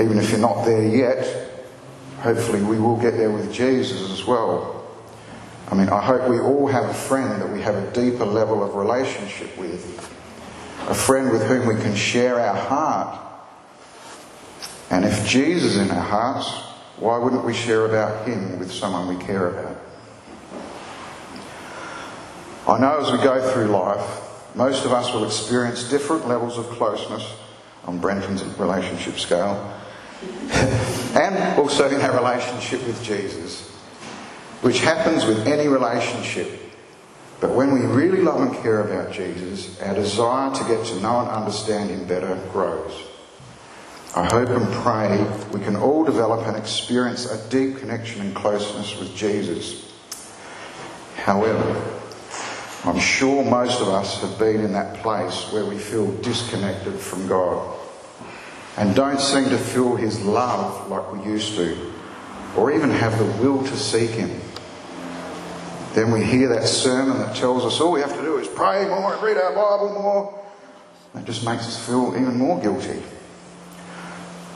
even 0.00 0.18
if 0.18 0.30
you're 0.30 0.40
not 0.40 0.64
there 0.64 0.84
yet, 0.84 1.45
hopefully 2.26 2.60
we 2.60 2.80
will 2.80 2.96
get 2.96 3.16
there 3.16 3.30
with 3.30 3.52
Jesus 3.52 4.10
as 4.10 4.26
well. 4.26 4.84
I 5.68 5.76
mean, 5.76 5.88
I 5.88 6.00
hope 6.00 6.28
we 6.28 6.40
all 6.40 6.66
have 6.66 6.84
a 6.86 6.94
friend 6.94 7.40
that 7.40 7.48
we 7.48 7.62
have 7.62 7.76
a 7.76 7.88
deeper 7.92 8.24
level 8.24 8.64
of 8.64 8.74
relationship 8.74 9.56
with. 9.56 10.12
A 10.88 10.94
friend 10.94 11.30
with 11.30 11.46
whom 11.46 11.68
we 11.68 11.80
can 11.80 11.94
share 11.94 12.40
our 12.40 12.56
heart. 12.56 13.20
And 14.90 15.04
if 15.04 15.24
Jesus 15.24 15.76
is 15.76 15.78
in 15.78 15.90
our 15.92 16.00
hearts, 16.00 16.48
why 16.98 17.16
wouldn't 17.18 17.44
we 17.44 17.54
share 17.54 17.86
about 17.86 18.26
him 18.26 18.58
with 18.58 18.72
someone 18.72 19.16
we 19.16 19.24
care 19.24 19.48
about? 19.48 19.80
I 22.66 22.78
know 22.80 22.98
as 22.98 23.12
we 23.12 23.18
go 23.18 23.52
through 23.52 23.66
life, 23.66 24.56
most 24.56 24.84
of 24.84 24.92
us 24.92 25.12
will 25.12 25.24
experience 25.24 25.88
different 25.88 26.26
levels 26.26 26.58
of 26.58 26.66
closeness 26.70 27.24
on 27.84 27.98
Brenton's 27.98 28.42
relationship 28.58 29.16
scale 29.20 29.72
and 30.22 31.58
also 31.58 31.88
in 31.88 32.00
our 32.00 32.16
relationship 32.16 32.86
with 32.86 33.02
Jesus, 33.02 33.70
which 34.62 34.80
happens 34.80 35.24
with 35.24 35.46
any 35.46 35.68
relationship. 35.68 36.60
But 37.40 37.50
when 37.50 37.72
we 37.72 37.80
really 37.80 38.22
love 38.22 38.40
and 38.40 38.54
care 38.62 38.80
about 38.80 39.12
Jesus, 39.12 39.80
our 39.82 39.94
desire 39.94 40.54
to 40.54 40.64
get 40.64 40.86
to 40.86 41.00
know 41.00 41.20
and 41.20 41.28
understand 41.28 41.90
him 41.90 42.06
better 42.06 42.34
grows. 42.50 42.92
I 44.14 44.24
hope 44.24 44.48
and 44.48 44.72
pray 44.72 45.22
we 45.52 45.62
can 45.62 45.76
all 45.76 46.02
develop 46.02 46.46
and 46.46 46.56
experience 46.56 47.30
a 47.30 47.50
deep 47.50 47.76
connection 47.78 48.22
and 48.22 48.34
closeness 48.34 48.98
with 48.98 49.14
Jesus. 49.14 49.92
However, 51.16 51.92
I'm 52.84 52.98
sure 52.98 53.44
most 53.44 53.82
of 53.82 53.88
us 53.88 54.22
have 54.22 54.38
been 54.38 54.60
in 54.60 54.72
that 54.72 55.02
place 55.02 55.52
where 55.52 55.66
we 55.66 55.76
feel 55.76 56.10
disconnected 56.22 56.94
from 56.94 57.26
God 57.26 57.75
and 58.76 58.94
don't 58.94 59.20
seem 59.20 59.48
to 59.50 59.58
feel 59.58 59.96
His 59.96 60.22
love 60.22 60.88
like 60.88 61.12
we 61.12 61.30
used 61.30 61.54
to, 61.56 61.92
or 62.56 62.72
even 62.72 62.90
have 62.90 63.18
the 63.18 63.24
will 63.42 63.62
to 63.64 63.76
seek 63.76 64.10
Him. 64.10 64.40
Then 65.94 66.12
we 66.12 66.22
hear 66.22 66.48
that 66.48 66.66
sermon 66.66 67.18
that 67.18 67.34
tells 67.34 67.64
us 67.64 67.80
all 67.80 67.92
we 67.92 68.00
have 68.00 68.14
to 68.14 68.22
do 68.22 68.36
is 68.36 68.48
pray 68.48 68.86
more 68.86 69.14
and 69.14 69.22
read 69.22 69.38
our 69.38 69.54
Bible 69.54 69.98
more. 70.00 70.44
That 71.14 71.24
just 71.24 71.44
makes 71.44 71.66
us 71.66 71.86
feel 71.86 72.14
even 72.14 72.36
more 72.36 72.60
guilty. 72.60 73.02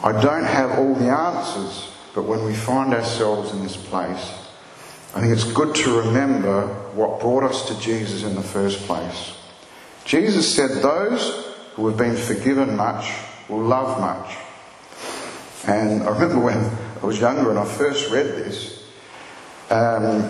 I 0.03 0.13
don't 0.13 0.45
have 0.45 0.79
all 0.79 0.95
the 0.95 1.09
answers, 1.09 1.91
but 2.15 2.25
when 2.25 2.45
we 2.45 2.55
find 2.55 2.93
ourselves 2.93 3.53
in 3.53 3.63
this 3.63 3.77
place, 3.77 4.35
I 5.15 5.21
think 5.21 5.33
it's 5.33 5.51
good 5.53 5.75
to 5.77 6.01
remember 6.01 6.67
what 6.95 7.21
brought 7.21 7.45
us 7.45 7.67
to 7.69 7.81
Jesus 7.81 8.23
in 8.23 8.35
the 8.35 8.43
first 8.43 8.81
place. 8.81 9.35
Jesus 10.05 10.55
said, 10.55 10.83
Those 10.83 11.55
who 11.75 11.89
have 11.89 11.97
been 11.97 12.17
forgiven 12.17 12.77
much 12.77 13.11
will 13.51 13.63
love 13.63 14.01
much. 14.01 14.37
And 15.67 16.03
I 16.05 16.11
remember 16.11 16.39
when 16.39 16.59
I 17.03 17.07
was 17.07 17.21
younger 17.21 17.51
and 17.51 17.59
I 17.59 17.65
first 17.65 18.11
read 18.11 18.27
this, 18.27 18.85
um, 19.69 20.23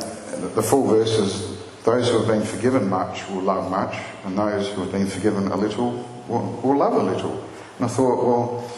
the 0.55 0.63
full 0.63 0.87
verse 0.87 1.11
is, 1.11 1.59
Those 1.85 2.09
who 2.09 2.19
have 2.19 2.27
been 2.27 2.43
forgiven 2.43 2.89
much 2.89 3.29
will 3.29 3.43
love 3.43 3.71
much, 3.71 3.97
and 4.25 4.37
those 4.37 4.69
who 4.73 4.83
have 4.83 4.93
been 4.93 5.07
forgiven 5.07 5.49
a 5.49 5.57
little 5.57 5.93
will, 6.29 6.61
will 6.63 6.79
love 6.79 6.95
a 6.95 7.03
little. 7.03 7.45
And 7.77 7.87
I 7.87 7.89
thought, 7.89 8.25
well, 8.25 8.71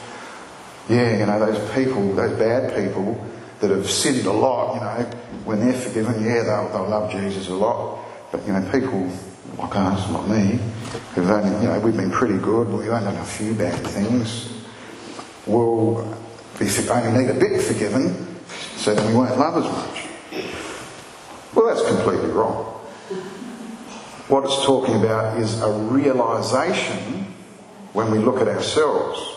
yeah, 0.88 1.18
you 1.18 1.26
know, 1.26 1.38
those 1.38 1.72
people, 1.74 2.14
those 2.14 2.38
bad 2.38 2.74
people 2.76 3.18
that 3.60 3.70
have 3.70 3.88
sinned 3.88 4.26
a 4.26 4.32
lot, 4.32 4.74
you 4.74 4.80
know, 4.80 5.10
when 5.44 5.60
they're 5.60 5.72
forgiven, 5.72 6.24
yeah, 6.24 6.42
they'll, 6.42 6.68
they'll 6.68 6.88
love 6.88 7.10
Jesus 7.10 7.48
a 7.48 7.54
lot. 7.54 7.98
But, 8.30 8.46
you 8.46 8.52
know, 8.52 8.70
people 8.70 9.10
like 9.58 9.76
us, 9.76 10.10
not 10.10 10.28
me, 10.28 10.58
who've 11.14 11.30
only, 11.30 11.50
you 11.62 11.68
know, 11.68 11.80
we've 11.80 11.96
been 11.96 12.10
pretty 12.10 12.38
good, 12.38 12.68
we've 12.68 12.88
only 12.88 13.04
done 13.04 13.16
a 13.16 13.24
few 13.24 13.54
bad 13.54 13.78
things, 13.86 14.52
We'll 15.46 16.04
be, 16.60 16.68
only 16.88 17.22
need 17.22 17.30
a 17.30 17.34
bit 17.34 17.60
forgiven, 17.62 18.38
so 18.76 18.94
then 18.94 19.08
we 19.08 19.14
won't 19.14 19.36
love 19.38 19.56
as 19.56 19.72
much. 19.72 20.06
Well, 21.52 21.66
that's 21.66 21.86
completely 21.88 22.30
wrong. 22.30 22.64
What 24.28 24.44
it's 24.44 24.64
talking 24.64 24.94
about 24.94 25.38
is 25.40 25.60
a 25.60 25.70
realization 25.70 27.34
when 27.92 28.12
we 28.12 28.18
look 28.18 28.40
at 28.40 28.46
ourselves. 28.46 29.31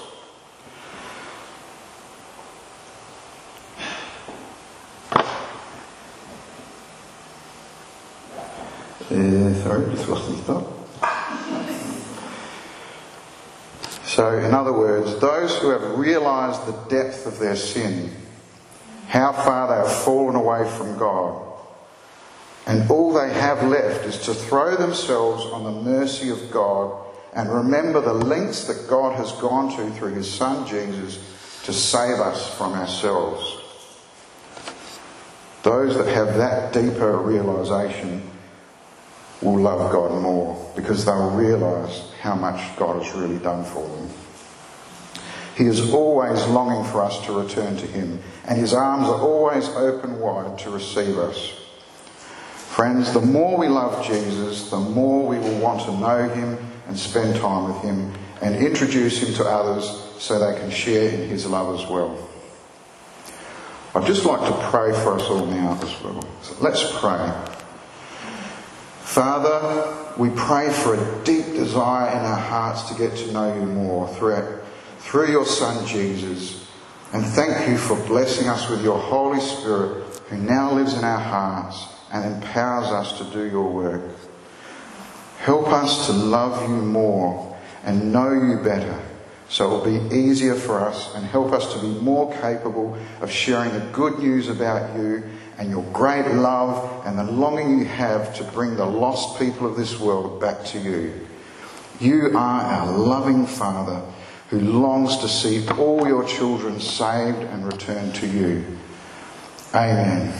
Eh, 9.15 9.53
sorry, 9.63 9.85
just 9.95 10.09
lost 10.09 10.29
my 10.29 10.35
thought. 10.39 10.71
So, 14.03 14.37
in 14.39 14.53
other 14.53 14.73
words, 14.73 15.17
those 15.21 15.57
who 15.57 15.69
have 15.69 15.97
realised 15.97 16.65
the 16.67 16.73
depth 16.89 17.25
of 17.25 17.39
their 17.39 17.55
sin, 17.55 18.11
how 19.07 19.31
far 19.31 19.69
they 19.69 19.75
have 19.75 20.03
fallen 20.03 20.35
away 20.35 20.69
from 20.69 20.97
God, 20.97 21.41
and 22.67 22.91
all 22.91 23.13
they 23.13 23.31
have 23.31 23.63
left 23.63 24.05
is 24.05 24.19
to 24.25 24.33
throw 24.33 24.75
themselves 24.75 25.45
on 25.45 25.63
the 25.63 25.81
mercy 25.81 26.29
of 26.29 26.51
God 26.51 27.01
and 27.33 27.49
remember 27.49 28.01
the 28.01 28.13
lengths 28.13 28.65
that 28.65 28.89
God 28.89 29.15
has 29.15 29.31
gone 29.33 29.73
to 29.77 29.91
through 29.97 30.15
His 30.15 30.29
Son 30.29 30.67
Jesus 30.67 31.61
to 31.63 31.71
save 31.71 32.19
us 32.19 32.53
from 32.57 32.73
ourselves. 32.73 33.61
Those 35.63 35.95
that 35.95 36.07
have 36.13 36.35
that 36.35 36.73
deeper 36.73 37.17
realisation 37.17 38.29
will 39.41 39.59
love 39.59 39.91
God 39.91 40.21
more 40.21 40.71
because 40.75 41.05
they'll 41.05 41.31
realise 41.31 42.11
how 42.21 42.35
much 42.35 42.75
God 42.77 43.01
has 43.01 43.13
really 43.15 43.37
done 43.39 43.63
for 43.63 43.87
them. 43.87 44.09
He 45.57 45.65
is 45.65 45.93
always 45.93 46.45
longing 46.47 46.89
for 46.91 47.01
us 47.01 47.23
to 47.25 47.31
return 47.31 47.77
to 47.77 47.87
Him, 47.87 48.21
and 48.45 48.57
His 48.57 48.73
arms 48.73 49.07
are 49.07 49.21
always 49.21 49.69
open 49.69 50.19
wide 50.19 50.59
to 50.59 50.69
receive 50.69 51.17
us. 51.17 51.61
Friends, 52.55 53.13
the 53.13 53.21
more 53.21 53.57
we 53.57 53.69
love 53.69 54.05
Jesus, 54.05 54.69
the 54.69 54.79
more 54.79 55.25
we 55.25 55.39
will 55.39 55.59
want 55.59 55.81
to 55.83 55.97
know 55.97 56.27
Him 56.27 56.57
and 56.87 56.97
spend 56.97 57.39
time 57.39 57.73
with 57.73 57.81
Him 57.83 58.11
and 58.41 58.55
introduce 58.55 59.23
Him 59.23 59.33
to 59.35 59.45
others 59.45 59.85
so 60.19 60.39
they 60.39 60.59
can 60.59 60.69
share 60.69 61.09
in 61.09 61.29
His 61.29 61.45
love 61.45 61.79
as 61.79 61.87
well. 61.89 62.17
I'd 63.95 64.05
just 64.05 64.25
like 64.25 64.41
to 64.41 64.69
pray 64.69 64.91
for 64.91 65.15
us 65.15 65.23
all 65.29 65.45
now 65.45 65.79
as 65.81 66.03
well. 66.03 66.21
So 66.41 66.55
let's 66.59 66.83
pray. 66.99 67.54
Father, 69.05 69.95
we 70.17 70.31
pray 70.31 70.73
for 70.73 70.95
a 70.95 71.23
deep 71.23 71.45
desire 71.53 72.09
in 72.09 72.25
our 72.25 72.39
hearts 72.39 72.89
to 72.89 72.95
get 72.95 73.15
to 73.15 73.31
know 73.31 73.53
you 73.53 73.61
more 73.61 74.07
through, 74.15 74.59
through 74.97 75.29
your 75.29 75.45
Son 75.45 75.85
Jesus. 75.85 76.67
And 77.13 77.23
thank 77.23 77.69
you 77.69 77.77
for 77.77 77.95
blessing 78.07 78.49
us 78.49 78.67
with 78.67 78.83
your 78.83 78.97
Holy 78.97 79.39
Spirit 79.39 80.03
who 80.27 80.37
now 80.37 80.73
lives 80.73 80.95
in 80.97 81.03
our 81.03 81.19
hearts 81.19 81.87
and 82.11 82.33
empowers 82.33 82.87
us 82.87 83.17
to 83.19 83.25
do 83.25 83.43
your 83.45 83.71
work. 83.71 84.01
Help 85.37 85.67
us 85.67 86.07
to 86.07 86.11
love 86.11 86.67
you 86.67 86.75
more 86.75 87.55
and 87.83 88.11
know 88.11 88.33
you 88.33 88.57
better 88.63 88.99
so 89.49 89.67
it 89.67 89.69
will 89.69 90.09
be 90.09 90.15
easier 90.15 90.55
for 90.55 90.79
us 90.79 91.13
and 91.13 91.23
help 91.23 91.53
us 91.53 91.73
to 91.73 91.79
be 91.79 91.99
more 92.01 92.33
capable 92.41 92.97
of 93.21 93.29
sharing 93.31 93.71
the 93.71 93.85
good 93.93 94.17
news 94.17 94.49
about 94.49 94.97
you 94.97 95.23
and 95.57 95.69
your 95.69 95.83
great 95.93 96.27
love 96.27 97.05
and 97.05 97.17
the 97.17 97.23
longing 97.23 97.79
you 97.79 97.85
have 97.85 98.35
to 98.35 98.43
bring 98.43 98.75
the 98.75 98.85
lost 98.85 99.39
people 99.39 99.67
of 99.67 99.77
this 99.77 99.99
world 99.99 100.41
back 100.41 100.63
to 100.65 100.79
you. 100.79 101.27
You 101.99 102.37
are 102.37 102.61
our 102.61 102.91
loving 102.91 103.45
Father 103.45 104.01
who 104.49 104.59
longs 104.59 105.17
to 105.17 105.29
see 105.29 105.67
all 105.69 106.05
your 106.05 106.25
children 106.25 106.79
saved 106.79 107.39
and 107.39 107.65
returned 107.65 108.15
to 108.15 108.27
you. 108.27 108.65
Amen. 109.73 110.33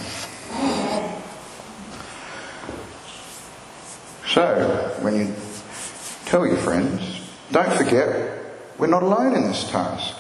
So, 4.28 4.98
when 5.02 5.16
you 5.16 5.34
tell 6.26 6.46
your 6.46 6.58
friends, 6.58 7.22
don't 7.52 7.72
forget, 7.74 8.44
we're 8.78 8.88
not 8.88 9.04
alone 9.04 9.34
in 9.34 9.44
this 9.44 9.70
task. 9.72 10.16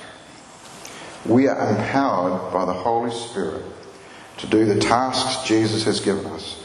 We 1.25 1.47
are 1.47 1.69
empowered 1.69 2.53
by 2.53 2.65
the 2.65 2.73
Holy 2.73 3.11
Spirit 3.11 3.65
to 4.37 4.47
do 4.47 4.65
the 4.65 4.79
tasks 4.79 5.47
Jesus 5.47 5.83
has 5.85 5.99
given 5.99 6.25
us. 6.27 6.61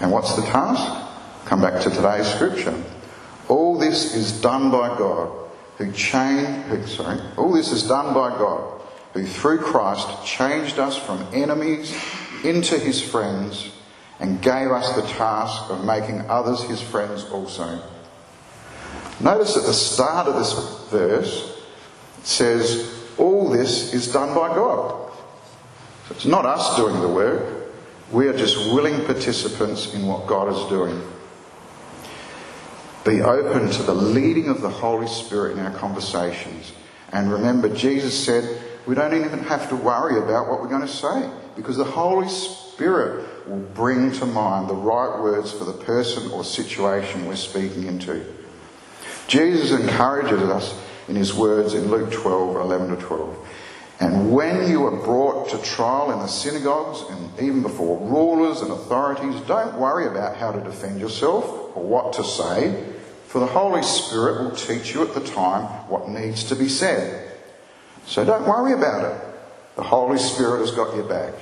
And 0.00 0.10
what's 0.10 0.34
the 0.36 0.42
task? 0.42 1.04
Come 1.46 1.60
back 1.60 1.82
to 1.82 1.90
today's 1.90 2.26
scripture. 2.26 2.74
All 3.48 3.78
this 3.78 4.14
is 4.14 4.40
done 4.40 4.70
by 4.70 4.96
God, 4.96 5.30
who 5.76 5.92
changed, 5.92 6.62
who, 6.68 6.86
sorry, 6.86 7.20
all 7.36 7.52
this 7.52 7.72
is 7.72 7.86
done 7.86 8.14
by 8.14 8.30
God, 8.30 8.80
who 9.12 9.26
through 9.26 9.58
Christ 9.58 10.24
changed 10.24 10.78
us 10.78 10.96
from 10.96 11.26
enemies 11.32 11.94
into 12.42 12.78
his 12.78 13.00
friends 13.00 13.70
and 14.18 14.40
gave 14.40 14.70
us 14.70 14.94
the 14.96 15.06
task 15.14 15.70
of 15.70 15.84
making 15.84 16.22
others 16.30 16.62
his 16.62 16.80
friends 16.80 17.24
also. 17.24 17.82
Notice 19.20 19.56
at 19.56 19.64
the 19.64 19.72
start 19.72 20.26
of 20.26 20.36
this 20.36 20.90
verse, 20.90 21.58
it 22.18 22.26
says, 22.26 23.10
All 23.18 23.50
this 23.50 23.92
is 23.92 24.12
done 24.12 24.34
by 24.34 24.48
God. 24.48 25.03
So 26.08 26.14
it's 26.14 26.26
not 26.26 26.44
us 26.44 26.76
doing 26.76 27.00
the 27.00 27.08
work, 27.08 27.72
we 28.12 28.28
are 28.28 28.36
just 28.36 28.56
willing 28.72 29.04
participants 29.06 29.94
in 29.94 30.06
what 30.06 30.26
God 30.26 30.52
is 30.52 30.68
doing. 30.68 31.00
Be 33.04 33.20
open 33.22 33.70
to 33.70 33.82
the 33.82 33.94
leading 33.94 34.48
of 34.48 34.60
the 34.60 34.70
Holy 34.70 35.06
Spirit 35.06 35.58
in 35.58 35.64
our 35.64 35.72
conversations. 35.72 36.72
And 37.12 37.32
remember, 37.32 37.74
Jesus 37.74 38.24
said 38.24 38.62
we 38.86 38.94
don't 38.94 39.14
even 39.14 39.40
have 39.40 39.68
to 39.70 39.76
worry 39.76 40.18
about 40.18 40.48
what 40.48 40.60
we're 40.60 40.68
going 40.68 40.82
to 40.82 40.88
say 40.88 41.30
because 41.56 41.76
the 41.76 41.84
Holy 41.84 42.28
Spirit 42.28 43.48
will 43.48 43.60
bring 43.74 44.12
to 44.12 44.26
mind 44.26 44.68
the 44.68 44.74
right 44.74 45.20
words 45.20 45.52
for 45.52 45.64
the 45.64 45.72
person 45.72 46.30
or 46.32 46.44
situation 46.44 47.26
we're 47.26 47.36
speaking 47.36 47.86
into. 47.86 48.24
Jesus 49.26 49.70
encourages 49.70 50.42
us 50.42 50.78
in 51.08 51.16
his 51.16 51.32
words 51.32 51.74
in 51.74 51.90
Luke 51.90 52.12
12 52.12 52.56
11 52.56 52.96
to 52.96 53.02
12. 53.02 53.48
And 54.00 54.32
when 54.32 54.68
you 54.68 54.86
are 54.86 55.04
brought 55.04 55.50
to 55.50 55.58
trial 55.62 56.10
in 56.12 56.18
the 56.18 56.26
synagogues 56.26 57.08
and 57.10 57.40
even 57.40 57.62
before 57.62 57.98
rulers 58.00 58.60
and 58.60 58.72
authorities, 58.72 59.40
don't 59.42 59.78
worry 59.78 60.06
about 60.06 60.36
how 60.36 60.52
to 60.52 60.60
defend 60.60 61.00
yourself 61.00 61.44
or 61.76 61.84
what 61.84 62.12
to 62.14 62.24
say, 62.24 62.92
for 63.28 63.38
the 63.40 63.46
Holy 63.46 63.82
Spirit 63.82 64.42
will 64.42 64.56
teach 64.56 64.94
you 64.94 65.02
at 65.02 65.14
the 65.14 65.24
time 65.24 65.64
what 65.88 66.08
needs 66.08 66.44
to 66.44 66.56
be 66.56 66.68
said. 66.68 67.32
So 68.06 68.24
don't 68.24 68.46
worry 68.46 68.72
about 68.72 69.12
it. 69.12 69.20
The 69.76 69.82
Holy 69.82 70.18
Spirit 70.18 70.60
has 70.60 70.70
got 70.70 70.94
your 70.94 71.04
back. 71.04 71.34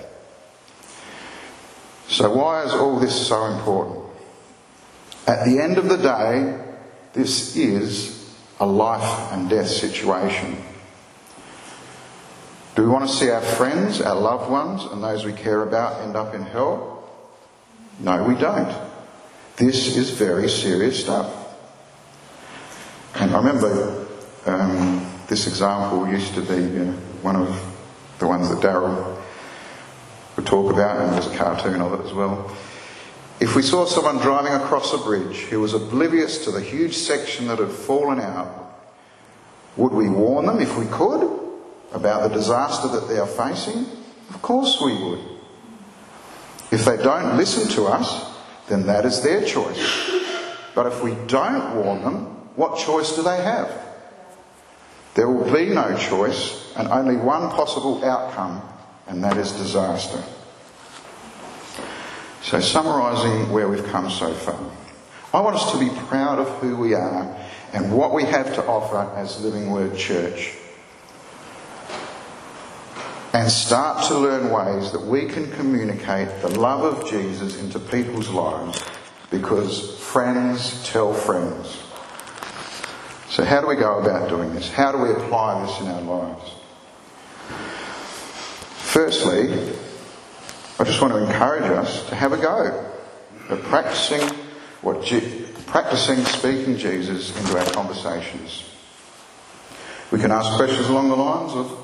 So, 2.08 2.34
why 2.34 2.64
is 2.64 2.72
all 2.72 2.98
this 2.98 3.26
so 3.26 3.44
important? 3.46 4.04
At 5.26 5.46
the 5.46 5.60
end 5.60 5.78
of 5.78 5.88
the 5.88 5.96
day, 5.96 6.62
this 7.12 7.56
is 7.56 8.36
a 8.58 8.66
life 8.66 9.32
and 9.32 9.48
death 9.48 9.68
situation. 9.68 10.62
Do 12.74 12.82
we 12.82 12.88
want 12.88 13.06
to 13.06 13.14
see 13.14 13.28
our 13.28 13.42
friends, 13.42 14.00
our 14.00 14.18
loved 14.18 14.50
ones, 14.50 14.84
and 14.84 15.02
those 15.04 15.26
we 15.26 15.34
care 15.34 15.62
about 15.62 16.00
end 16.02 16.16
up 16.16 16.34
in 16.34 16.42
hell? 16.42 17.10
No, 17.98 18.24
we 18.24 18.34
don't. 18.34 18.74
This 19.56 19.94
is 19.96 20.10
very 20.10 20.48
serious 20.48 20.98
stuff. 20.98 21.30
And 23.16 23.30
I 23.30 23.38
remember 23.38 24.06
um, 24.46 25.06
this 25.28 25.46
example 25.46 26.08
used 26.08 26.34
to 26.34 26.40
be 26.40 26.54
you 26.54 26.84
know, 26.86 26.92
one 27.20 27.36
of 27.36 27.76
the 28.18 28.26
ones 28.26 28.48
that 28.48 28.60
Daryl 28.60 29.20
would 30.36 30.46
talk 30.46 30.72
about, 30.72 30.98
and 30.98 31.12
there's 31.12 31.26
a 31.26 31.36
cartoon 31.36 31.82
of 31.82 32.00
it 32.00 32.06
as 32.06 32.14
well. 32.14 32.50
If 33.38 33.54
we 33.54 33.60
saw 33.60 33.84
someone 33.84 34.16
driving 34.18 34.54
across 34.54 34.94
a 34.94 34.98
bridge 34.98 35.40
who 35.42 35.60
was 35.60 35.74
oblivious 35.74 36.44
to 36.44 36.50
the 36.50 36.60
huge 36.60 36.96
section 36.96 37.48
that 37.48 37.58
had 37.58 37.70
fallen 37.70 38.18
out, 38.18 38.80
would 39.76 39.92
we 39.92 40.08
warn 40.08 40.46
them 40.46 40.60
if 40.60 40.78
we 40.78 40.86
could? 40.86 41.41
About 41.94 42.28
the 42.28 42.34
disaster 42.34 42.88
that 42.88 43.08
they 43.08 43.18
are 43.18 43.26
facing? 43.26 43.86
Of 44.30 44.40
course 44.42 44.80
we 44.80 44.94
would. 44.94 45.20
If 46.70 46.84
they 46.84 46.96
don't 46.96 47.36
listen 47.36 47.68
to 47.76 47.84
us, 47.84 48.34
then 48.68 48.86
that 48.86 49.04
is 49.04 49.22
their 49.22 49.44
choice. 49.44 50.10
But 50.74 50.86
if 50.86 51.02
we 51.02 51.14
don't 51.26 51.76
warn 51.76 52.02
them, 52.02 52.24
what 52.56 52.78
choice 52.78 53.14
do 53.14 53.22
they 53.22 53.42
have? 53.42 53.70
There 55.14 55.28
will 55.28 55.52
be 55.52 55.66
no 55.66 55.96
choice 55.98 56.74
and 56.74 56.88
only 56.88 57.16
one 57.16 57.50
possible 57.50 58.02
outcome, 58.04 58.62
and 59.06 59.22
that 59.22 59.36
is 59.36 59.52
disaster. 59.52 60.22
So, 62.42 62.60
summarising 62.60 63.52
where 63.52 63.68
we've 63.68 63.86
come 63.86 64.10
so 64.10 64.32
far, 64.32 64.58
I 65.34 65.40
want 65.40 65.56
us 65.56 65.72
to 65.72 65.78
be 65.78 65.90
proud 66.06 66.38
of 66.38 66.48
who 66.60 66.76
we 66.76 66.94
are 66.94 67.36
and 67.72 67.96
what 67.96 68.14
we 68.14 68.24
have 68.24 68.54
to 68.54 68.66
offer 68.66 69.14
as 69.16 69.42
Living 69.42 69.70
Word 69.70 69.96
Church 69.96 70.56
start 73.52 74.06
to 74.08 74.18
learn 74.18 74.50
ways 74.50 74.92
that 74.92 75.00
we 75.00 75.26
can 75.26 75.50
communicate 75.52 76.28
the 76.40 76.48
love 76.58 76.84
of 76.84 77.10
Jesus 77.10 77.60
into 77.60 77.78
people's 77.78 78.28
lives 78.28 78.82
because 79.30 79.98
friends 79.98 80.86
tell 80.88 81.12
friends. 81.12 81.82
So, 83.28 83.44
how 83.44 83.60
do 83.60 83.66
we 83.66 83.76
go 83.76 83.98
about 83.98 84.28
doing 84.28 84.54
this? 84.54 84.70
How 84.70 84.92
do 84.92 84.98
we 84.98 85.10
apply 85.10 85.64
this 85.64 85.80
in 85.80 85.88
our 85.88 86.02
lives? 86.02 86.50
Firstly, 88.92 89.52
I 90.78 90.84
just 90.84 91.00
want 91.00 91.14
to 91.14 91.24
encourage 91.24 91.64
us 91.64 92.06
to 92.08 92.14
have 92.14 92.32
a 92.32 92.36
go 92.36 92.92
at 93.48 93.62
practicing 93.62 94.20
what 94.82 95.06
practicing 95.66 96.18
speaking 96.24 96.76
Jesus 96.76 97.34
into 97.38 97.58
our 97.58 97.64
conversations. 97.72 98.68
We 100.10 100.18
can 100.18 100.30
ask 100.30 100.56
questions 100.56 100.88
along 100.88 101.08
the 101.08 101.16
lines 101.16 101.52
of 101.52 101.81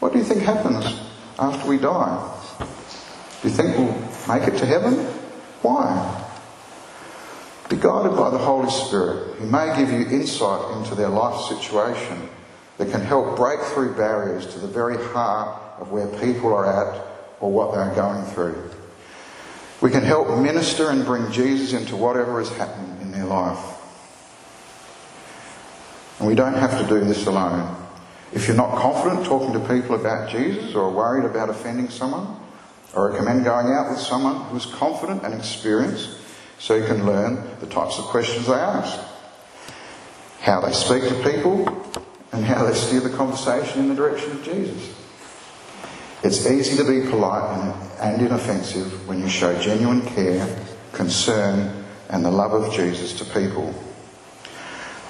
what 0.00 0.12
do 0.12 0.18
you 0.18 0.24
think 0.24 0.42
happens 0.42 0.84
after 1.38 1.68
we 1.68 1.78
die? 1.78 2.32
Do 3.42 3.48
you 3.48 3.54
think 3.54 3.76
we'll 3.76 4.36
make 4.36 4.48
it 4.48 4.58
to 4.58 4.66
heaven? 4.66 4.94
Why? 5.62 6.24
Be 7.68 7.76
guided 7.76 8.16
by 8.16 8.30
the 8.30 8.38
Holy 8.38 8.70
Spirit, 8.70 9.36
who 9.36 9.46
may 9.46 9.74
give 9.76 9.90
you 9.90 10.06
insight 10.08 10.76
into 10.76 10.94
their 10.94 11.08
life 11.08 11.40
situation 11.48 12.28
that 12.78 12.90
can 12.90 13.00
help 13.00 13.36
break 13.36 13.60
through 13.60 13.94
barriers 13.94 14.46
to 14.54 14.60
the 14.60 14.68
very 14.68 14.96
heart 15.08 15.80
of 15.80 15.90
where 15.90 16.06
people 16.20 16.52
are 16.54 16.66
at 16.66 17.02
or 17.40 17.50
what 17.50 17.74
they're 17.74 17.94
going 17.94 18.24
through. 18.26 18.70
We 19.80 19.90
can 19.90 20.02
help 20.02 20.38
minister 20.38 20.90
and 20.90 21.04
bring 21.04 21.30
Jesus 21.32 21.72
into 21.72 21.96
whatever 21.96 22.40
is 22.40 22.48
happening 22.50 23.00
in 23.02 23.12
their 23.12 23.24
life. 23.24 23.58
And 26.18 26.28
we 26.28 26.34
don't 26.34 26.54
have 26.54 26.80
to 26.80 26.86
do 26.88 27.04
this 27.04 27.26
alone. 27.26 27.85
If 28.32 28.48
you're 28.48 28.56
not 28.56 28.76
confident 28.76 29.24
talking 29.24 29.52
to 29.52 29.60
people 29.60 29.94
about 29.94 30.28
Jesus 30.28 30.74
or 30.74 30.90
worried 30.90 31.24
about 31.24 31.48
offending 31.48 31.88
someone, 31.88 32.36
I 32.96 33.00
recommend 33.00 33.44
going 33.44 33.68
out 33.68 33.90
with 33.90 34.00
someone 34.00 34.36
who's 34.46 34.66
confident 34.66 35.22
and 35.22 35.34
experienced 35.34 36.18
so 36.58 36.74
you 36.74 36.86
can 36.86 37.06
learn 37.06 37.46
the 37.60 37.66
types 37.66 37.98
of 37.98 38.04
questions 38.06 38.46
they 38.46 38.54
ask, 38.54 38.98
how 40.40 40.60
they 40.60 40.72
speak 40.72 41.02
to 41.02 41.30
people, 41.30 41.68
and 42.32 42.44
how 42.44 42.64
they 42.64 42.74
steer 42.74 43.00
the 43.00 43.10
conversation 43.10 43.80
in 43.80 43.88
the 43.88 43.94
direction 43.94 44.32
of 44.32 44.42
Jesus. 44.42 44.94
It's 46.22 46.46
easy 46.46 46.76
to 46.76 46.84
be 46.84 47.08
polite 47.08 47.76
and 48.00 48.22
inoffensive 48.22 49.06
when 49.06 49.20
you 49.20 49.28
show 49.28 49.56
genuine 49.60 50.04
care, 50.06 50.58
concern, 50.92 51.84
and 52.08 52.24
the 52.24 52.30
love 52.30 52.52
of 52.52 52.72
Jesus 52.72 53.12
to 53.18 53.24
people. 53.26 53.74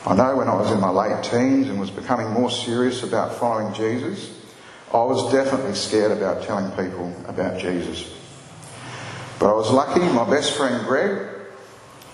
I 0.07 0.15
know 0.15 0.37
when 0.37 0.47
I 0.47 0.55
was 0.55 0.71
in 0.71 0.79
my 0.81 0.91
late 0.91 1.25
teens 1.25 1.69
and 1.69 1.81
was 1.81 1.91
becoming 1.91 2.31
more 2.31 2.49
serious 2.49 3.03
about 3.03 3.35
following 3.35 3.75
Jesus, 3.75 4.41
I 4.95 4.99
was 4.99 5.33
definitely 5.33 5.75
scared 5.75 6.13
about 6.13 6.45
telling 6.45 6.71
people 6.77 7.13
about 7.27 7.59
Jesus. 7.59 8.15
But 9.41 9.51
I 9.51 9.55
was 9.55 9.73
lucky, 9.73 9.99
my 10.01 10.29
best 10.31 10.57
friend 10.57 10.87
Greg 10.87 11.27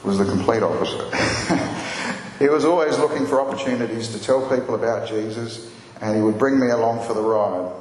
was 0.02 0.16
the 0.16 0.24
complete 0.24 0.62
opposite. 0.62 1.12
he 2.38 2.48
was 2.48 2.64
always 2.64 2.98
looking 2.98 3.26
for 3.26 3.42
opportunities 3.42 4.08
to 4.08 4.18
tell 4.18 4.48
people 4.48 4.74
about 4.74 5.06
Jesus 5.06 5.70
and 6.00 6.16
he 6.16 6.22
would 6.22 6.38
bring 6.38 6.58
me 6.58 6.70
along 6.70 7.06
for 7.06 7.12
the 7.12 7.20
ride. 7.20 7.72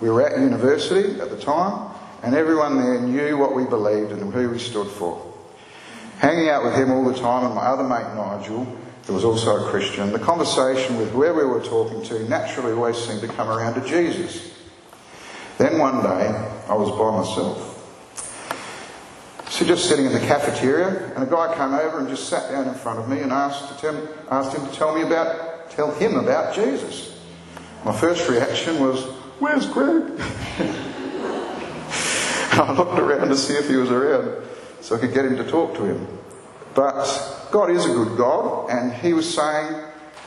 We 0.00 0.10
were 0.10 0.28
at 0.28 0.38
university 0.38 1.20
at 1.20 1.28
the 1.28 1.36
time 1.36 1.92
and 2.22 2.36
everyone 2.36 2.76
there 2.76 3.00
knew 3.00 3.36
what 3.36 3.56
we 3.56 3.64
believed 3.64 4.12
and 4.12 4.32
who 4.32 4.48
we 4.48 4.60
stood 4.60 4.86
for. 4.86 5.26
Hanging 6.18 6.50
out 6.50 6.62
with 6.62 6.76
him 6.76 6.92
all 6.92 7.04
the 7.04 7.18
time 7.18 7.46
and 7.46 7.54
my 7.56 7.62
other 7.62 7.82
mate 7.82 8.14
Nigel 8.14 8.79
who 9.06 9.14
was 9.14 9.24
also 9.24 9.64
a 9.64 9.70
Christian, 9.70 10.12
the 10.12 10.18
conversation 10.18 10.96
with 10.96 11.10
whoever 11.12 11.46
we 11.46 11.52
were 11.52 11.64
talking 11.64 12.02
to 12.04 12.28
naturally 12.28 12.72
always 12.72 12.96
seemed 12.96 13.20
to 13.22 13.28
come 13.28 13.48
around 13.48 13.74
to 13.74 13.88
Jesus. 13.88 14.52
Then 15.58 15.78
one 15.78 16.02
day, 16.02 16.28
I 16.68 16.74
was 16.74 16.90
by 16.90 17.10
myself. 17.18 17.70
So 19.50 19.66
just 19.66 19.88
sitting 19.88 20.06
in 20.06 20.12
the 20.12 20.20
cafeteria, 20.20 21.12
and 21.14 21.24
a 21.24 21.26
guy 21.26 21.54
came 21.54 21.74
over 21.74 21.98
and 21.98 22.08
just 22.08 22.28
sat 22.28 22.50
down 22.50 22.68
in 22.68 22.74
front 22.74 22.98
of 22.98 23.08
me 23.08 23.20
and 23.20 23.32
asked, 23.32 23.68
to 23.68 23.80
tell, 23.80 24.08
asked 24.30 24.56
him 24.56 24.66
to 24.66 24.72
tell 24.72 24.94
me 24.94 25.02
about, 25.02 25.70
tell 25.70 25.92
him 25.92 26.16
about 26.16 26.54
Jesus. 26.54 27.20
My 27.84 27.92
first 27.92 28.28
reaction 28.28 28.78
was, 28.78 29.04
"Where's 29.38 29.66
Greg?" 29.66 30.04
I 32.52 32.72
looked 32.76 32.98
around 32.98 33.28
to 33.28 33.36
see 33.36 33.54
if 33.54 33.68
he 33.68 33.76
was 33.76 33.90
around, 33.90 34.46
so 34.80 34.96
I 34.96 34.98
could 34.98 35.12
get 35.12 35.24
him 35.24 35.36
to 35.36 35.44
talk 35.44 35.74
to 35.76 35.84
him. 35.84 36.19
But 36.74 37.48
God 37.50 37.70
is 37.70 37.84
a 37.84 37.88
good 37.88 38.16
God, 38.16 38.70
and 38.70 38.92
He 38.92 39.12
was 39.12 39.32
saying, 39.32 39.74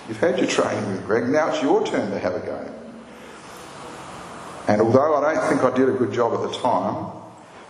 You've 0.07 0.19
had 0.19 0.37
your 0.37 0.47
training 0.47 0.91
with 0.91 1.05
Greg, 1.05 1.29
now 1.29 1.49
it's 1.49 1.61
your 1.61 1.85
turn 1.85 2.11
to 2.11 2.19
have 2.19 2.35
a 2.35 2.39
go. 2.39 2.73
And 4.67 4.81
although 4.81 5.15
I 5.15 5.33
don't 5.33 5.49
think 5.49 5.63
I 5.63 5.75
did 5.75 5.89
a 5.89 5.93
good 5.93 6.13
job 6.13 6.33
at 6.33 6.41
the 6.41 6.57
time, 6.57 7.11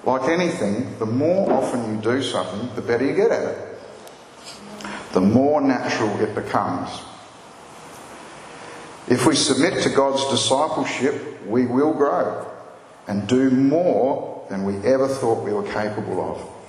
like 0.03 0.29
anything, 0.29 0.97
the 0.99 1.05
more 1.05 1.51
often 1.51 1.95
you 1.95 2.01
do 2.01 2.21
something, 2.21 2.75
the 2.75 2.81
better 2.81 3.05
you 3.05 3.15
get 3.15 3.31
at 3.31 3.43
it. 3.43 3.79
The 5.13 5.21
more 5.21 5.61
natural 5.61 6.19
it 6.21 6.35
becomes. 6.35 6.89
If 9.07 9.25
we 9.27 9.35
submit 9.35 9.83
to 9.83 9.89
God's 9.89 10.27
discipleship, 10.29 11.45
we 11.45 11.65
will 11.65 11.93
grow 11.93 12.47
and 13.07 13.27
do 13.27 13.51
more 13.51 14.45
than 14.49 14.63
we 14.65 14.75
ever 14.87 15.07
thought 15.07 15.43
we 15.43 15.53
were 15.53 15.69
capable 15.71 16.21
of. 16.21 16.62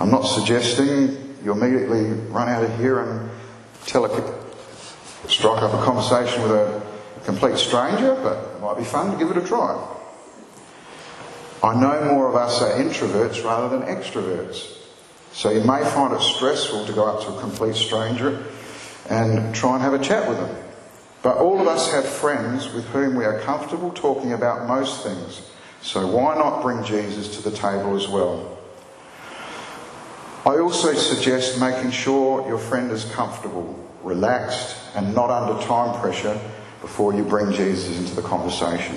I'm 0.00 0.10
not 0.10 0.22
suggesting 0.22 1.36
you 1.44 1.52
immediately 1.52 2.04
run 2.30 2.48
out 2.48 2.64
of 2.64 2.78
here 2.78 3.00
and 3.00 3.30
tell 3.86 4.04
a, 4.06 5.28
strike 5.28 5.62
up 5.62 5.74
a 5.74 5.84
conversation 5.84 6.42
with 6.42 6.52
a 6.52 6.82
complete 7.24 7.58
stranger, 7.58 8.14
but 8.14 8.56
it 8.56 8.60
might 8.60 8.78
be 8.78 8.84
fun 8.84 9.12
to 9.12 9.18
give 9.18 9.30
it 9.30 9.42
a 9.42 9.46
try. 9.46 9.90
I 11.62 11.74
know 11.74 12.12
more 12.12 12.28
of 12.28 12.34
us 12.34 12.60
are 12.60 12.72
introverts 12.72 13.44
rather 13.44 13.68
than 13.68 13.88
extroverts. 13.88 14.78
So 15.32 15.50
you 15.50 15.60
may 15.60 15.82
find 15.84 16.12
it 16.12 16.20
stressful 16.20 16.86
to 16.86 16.92
go 16.92 17.06
up 17.06 17.24
to 17.24 17.34
a 17.34 17.40
complete 17.40 17.74
stranger 17.74 18.44
and 19.08 19.54
try 19.54 19.74
and 19.74 19.82
have 19.82 19.94
a 19.94 19.98
chat 19.98 20.28
with 20.28 20.38
them. 20.38 20.56
But 21.22 21.38
all 21.38 21.60
of 21.60 21.66
us 21.66 21.90
have 21.92 22.04
friends 22.04 22.72
with 22.72 22.84
whom 22.88 23.16
we 23.16 23.24
are 23.24 23.40
comfortable 23.40 23.90
talking 23.90 24.32
about 24.32 24.68
most 24.68 25.02
things. 25.02 25.50
So 25.80 26.06
why 26.06 26.34
not 26.34 26.62
bring 26.62 26.84
Jesus 26.84 27.36
to 27.36 27.48
the 27.48 27.56
table 27.56 27.96
as 27.96 28.08
well? 28.08 28.53
I 30.46 30.58
also 30.58 30.92
suggest 30.92 31.58
making 31.58 31.90
sure 31.90 32.46
your 32.46 32.58
friend 32.58 32.90
is 32.90 33.06
comfortable, 33.06 33.78
relaxed, 34.02 34.76
and 34.94 35.14
not 35.14 35.30
under 35.30 35.62
time 35.64 35.98
pressure 36.00 36.38
before 36.82 37.14
you 37.14 37.24
bring 37.24 37.50
Jesus 37.50 37.98
into 37.98 38.14
the 38.14 38.20
conversation. 38.20 38.96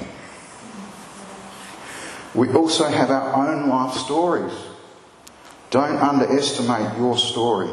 We 2.36 2.50
also 2.52 2.84
have 2.84 3.10
our 3.10 3.48
own 3.48 3.70
life 3.70 3.96
stories. 3.96 4.54
Don't 5.70 5.98
underestimate 5.98 6.98
your 6.98 7.18
story. 7.18 7.70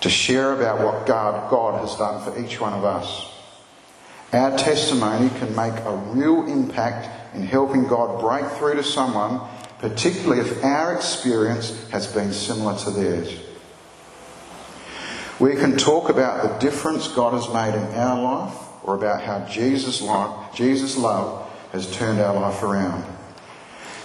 To 0.00 0.08
share 0.08 0.52
about 0.52 0.84
what 0.84 1.06
God, 1.06 1.50
God 1.50 1.80
has 1.80 1.96
done 1.96 2.24
for 2.24 2.38
each 2.42 2.60
one 2.60 2.72
of 2.72 2.84
us. 2.84 3.30
Our 4.32 4.56
testimony 4.56 5.28
can 5.38 5.54
make 5.54 5.74
a 5.84 5.94
real 5.94 6.46
impact 6.46 7.34
in 7.34 7.42
helping 7.42 7.86
God 7.86 8.20
break 8.20 8.50
through 8.52 8.76
to 8.76 8.82
someone, 8.82 9.40
particularly 9.78 10.40
if 10.40 10.64
our 10.64 10.94
experience 10.94 11.88
has 11.90 12.06
been 12.06 12.32
similar 12.32 12.76
to 12.78 12.90
theirs. 12.90 13.40
We 15.38 15.54
can 15.54 15.76
talk 15.76 16.08
about 16.08 16.42
the 16.42 16.58
difference 16.58 17.06
God 17.08 17.34
has 17.34 17.48
made 17.52 17.74
in 17.74 17.94
our 17.94 18.20
life 18.20 18.54
or 18.82 18.96
about 18.96 19.22
how 19.22 19.46
Jesus, 19.46 20.02
life, 20.02 20.54
Jesus' 20.54 20.96
love 20.96 21.48
has 21.72 21.90
turned 21.94 22.18
our 22.18 22.34
life 22.34 22.62
around. 22.62 23.04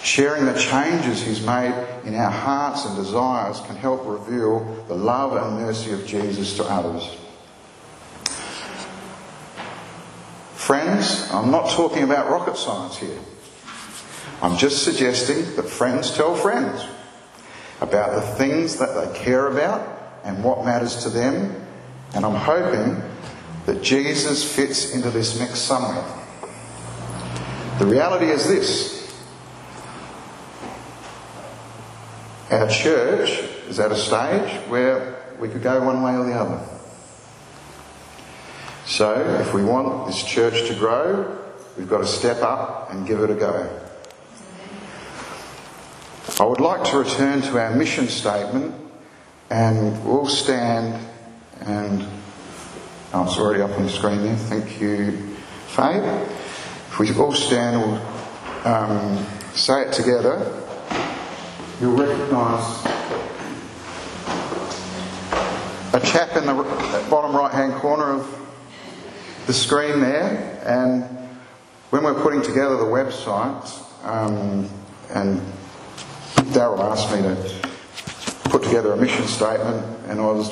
Sharing 0.03 0.45
the 0.45 0.59
changes 0.59 1.23
He's 1.23 1.43
made 1.43 1.73
in 2.03 2.13
our 2.15 2.29
hearts 2.29 2.85
and 2.85 2.95
desires 2.97 3.61
can 3.61 3.77
help 3.77 4.05
reveal 4.05 4.85
the 4.87 4.95
love 4.95 5.33
and 5.33 5.65
mercy 5.65 5.93
of 5.93 6.05
Jesus 6.05 6.57
to 6.57 6.63
others. 6.65 7.17
Friends, 10.55 11.29
I'm 11.31 11.51
not 11.51 11.71
talking 11.71 12.03
about 12.03 12.29
rocket 12.29 12.57
science 12.57 12.97
here. 12.97 13.17
I'm 14.43 14.57
just 14.57 14.83
suggesting 14.83 15.55
that 15.55 15.63
friends 15.63 16.11
tell 16.11 16.35
friends 16.35 16.85
about 17.79 18.13
the 18.13 18.21
things 18.35 18.75
that 18.75 18.93
they 18.93 19.17
care 19.17 19.47
about 19.47 20.19
and 20.25 20.43
what 20.43 20.65
matters 20.65 21.03
to 21.03 21.09
them, 21.09 21.65
and 22.13 22.25
I'm 22.25 22.35
hoping 22.35 23.01
that 23.65 23.81
Jesus 23.81 24.43
fits 24.43 24.93
into 24.93 25.09
this 25.11 25.39
mix 25.39 25.59
somewhere. 25.59 26.03
The 27.79 27.85
reality 27.85 28.25
is 28.25 28.45
this 28.45 29.15
our 32.51 32.67
church 32.67 33.29
is 33.69 33.79
at 33.79 33.93
a 33.93 33.95
stage 33.95 34.51
where 34.67 35.23
we 35.39 35.47
could 35.47 35.63
go 35.63 35.81
one 35.85 36.03
way 36.03 36.17
or 36.17 36.25
the 36.25 36.33
other. 36.33 36.67
So, 38.85 39.39
if 39.39 39.53
we 39.53 39.63
want 39.63 40.07
this 40.07 40.21
church 40.21 40.67
to 40.67 40.75
grow, 40.75 41.39
we've 41.77 41.89
got 41.89 41.99
to 41.99 42.07
step 42.07 42.41
up 42.41 42.91
and 42.91 43.07
give 43.07 43.21
it 43.21 43.29
a 43.29 43.35
go. 43.35 43.82
I 46.39 46.45
would 46.45 46.59
like 46.59 46.83
to 46.85 46.97
return 46.97 47.41
to 47.41 47.59
our 47.59 47.75
mission 47.75 48.07
statement 48.07 48.75
and 49.49 50.05
we'll 50.05 50.27
stand 50.27 51.05
and 51.61 52.07
Oh, 53.15 53.25
it's 53.25 53.37
already 53.37 53.61
up 53.61 53.69
on 53.77 53.83
the 53.83 53.91
screen 53.91 54.23
there. 54.23 54.35
Thank 54.35 54.81
you, 54.81 55.11
Faye. 55.67 55.99
If 56.87 56.97
we 56.97 57.13
all 57.13 57.31
stand, 57.31 57.79
we'll 57.79 58.01
um, 58.65 59.23
say 59.53 59.83
it 59.83 59.93
together. 59.93 60.39
You'll 61.79 61.95
recognise 61.95 62.83
a 65.93 65.99
chap 66.03 66.35
in 66.37 66.47
the 66.47 66.53
bottom 67.11 67.35
right 67.35 67.53
hand 67.53 67.75
corner 67.75 68.13
of 68.13 69.45
the 69.45 69.53
screen 69.53 69.99
there. 69.99 70.59
And 70.65 71.03
when 71.91 72.03
we're 72.03 72.19
putting 72.19 72.41
together 72.41 72.77
the 72.77 72.85
website, 72.85 73.63
um, 74.03 74.67
and 75.13 75.39
Daryl 76.51 76.79
asked 76.79 77.11
me 77.11 77.21
to 77.21 78.49
put 78.49 78.63
together 78.63 78.93
a 78.93 78.97
mission 78.97 79.25
statement, 79.27 79.85
and 80.07 80.19
I 80.19 80.25
was 80.25 80.51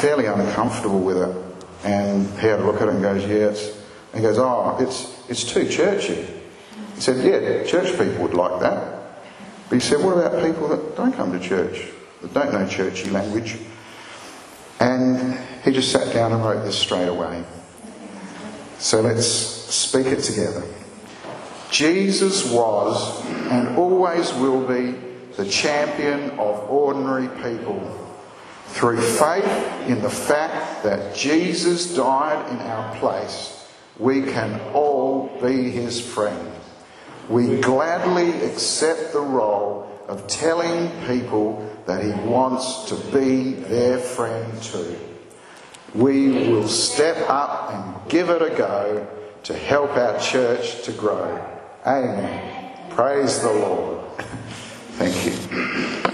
fairly 0.00 0.26
uncomfortable 0.26 1.00
with 1.00 1.18
it. 1.18 1.36
And 1.84 2.26
he 2.38 2.46
had 2.46 2.60
a 2.60 2.64
look 2.64 2.80
at 2.80 2.88
it 2.88 2.94
and 2.94 3.02
goes, 3.02 3.22
yeah, 3.22 3.48
it's, 3.48 3.78
he 4.14 4.20
goes, 4.20 4.38
oh, 4.38 4.76
it's, 4.80 5.28
it's 5.28 5.44
too 5.44 5.68
churchy. 5.68 6.26
He 6.94 7.00
said, 7.00 7.24
yeah, 7.24 7.64
church 7.64 7.98
people 7.98 8.22
would 8.22 8.34
like 8.34 8.60
that. 8.60 9.02
But 9.68 9.74
he 9.76 9.80
said, 9.80 10.04
what 10.04 10.18
about 10.18 10.44
people 10.44 10.68
that 10.68 10.96
don't 10.96 11.12
come 11.12 11.32
to 11.32 11.40
church, 11.40 11.88
that 12.20 12.34
don't 12.34 12.52
know 12.52 12.68
churchy 12.68 13.10
language? 13.10 13.58
And 14.78 15.38
he 15.64 15.72
just 15.72 15.90
sat 15.90 16.12
down 16.12 16.32
and 16.32 16.44
wrote 16.44 16.64
this 16.64 16.78
straight 16.78 17.08
away. 17.08 17.44
So 18.78 19.00
let's 19.00 19.26
speak 19.26 20.06
it 20.06 20.22
together. 20.22 20.64
Jesus 21.72 22.50
was 22.52 23.24
and 23.50 23.76
always 23.78 24.32
will 24.34 24.60
be 24.66 24.92
the 25.36 25.48
champion 25.48 26.30
of 26.32 26.70
ordinary 26.70 27.28
people 27.42 27.80
through 28.66 29.00
faith 29.00 29.88
in 29.88 30.02
the 30.02 30.10
fact 30.10 30.84
that 30.84 31.14
Jesus 31.14 31.94
died 31.94 32.50
in 32.50 32.58
our 32.58 32.94
place, 32.96 33.68
we 33.98 34.22
can 34.22 34.60
all 34.72 35.28
be 35.42 35.70
his 35.70 36.00
friend. 36.00 36.52
We 37.28 37.60
gladly 37.60 38.30
accept 38.42 39.12
the 39.12 39.20
role 39.20 39.88
of 40.08 40.26
telling 40.26 40.90
people 41.06 41.70
that 41.86 42.04
he 42.04 42.10
wants 42.28 42.86
to 42.90 42.96
be 43.12 43.52
their 43.52 43.98
friend 43.98 44.62
too. 44.62 44.98
We 45.94 46.28
will 46.28 46.68
step 46.68 47.28
up 47.28 47.72
and 47.72 48.10
give 48.10 48.30
it 48.30 48.42
a 48.42 48.50
go 48.50 49.06
to 49.44 49.54
help 49.54 49.96
our 49.96 50.18
church 50.20 50.82
to 50.84 50.92
grow. 50.92 51.51
Amen. 51.86 52.90
Praise 52.90 53.40
the 53.40 53.52
Lord. 53.52 54.00
Thank 54.98 55.26
you. 55.26 56.11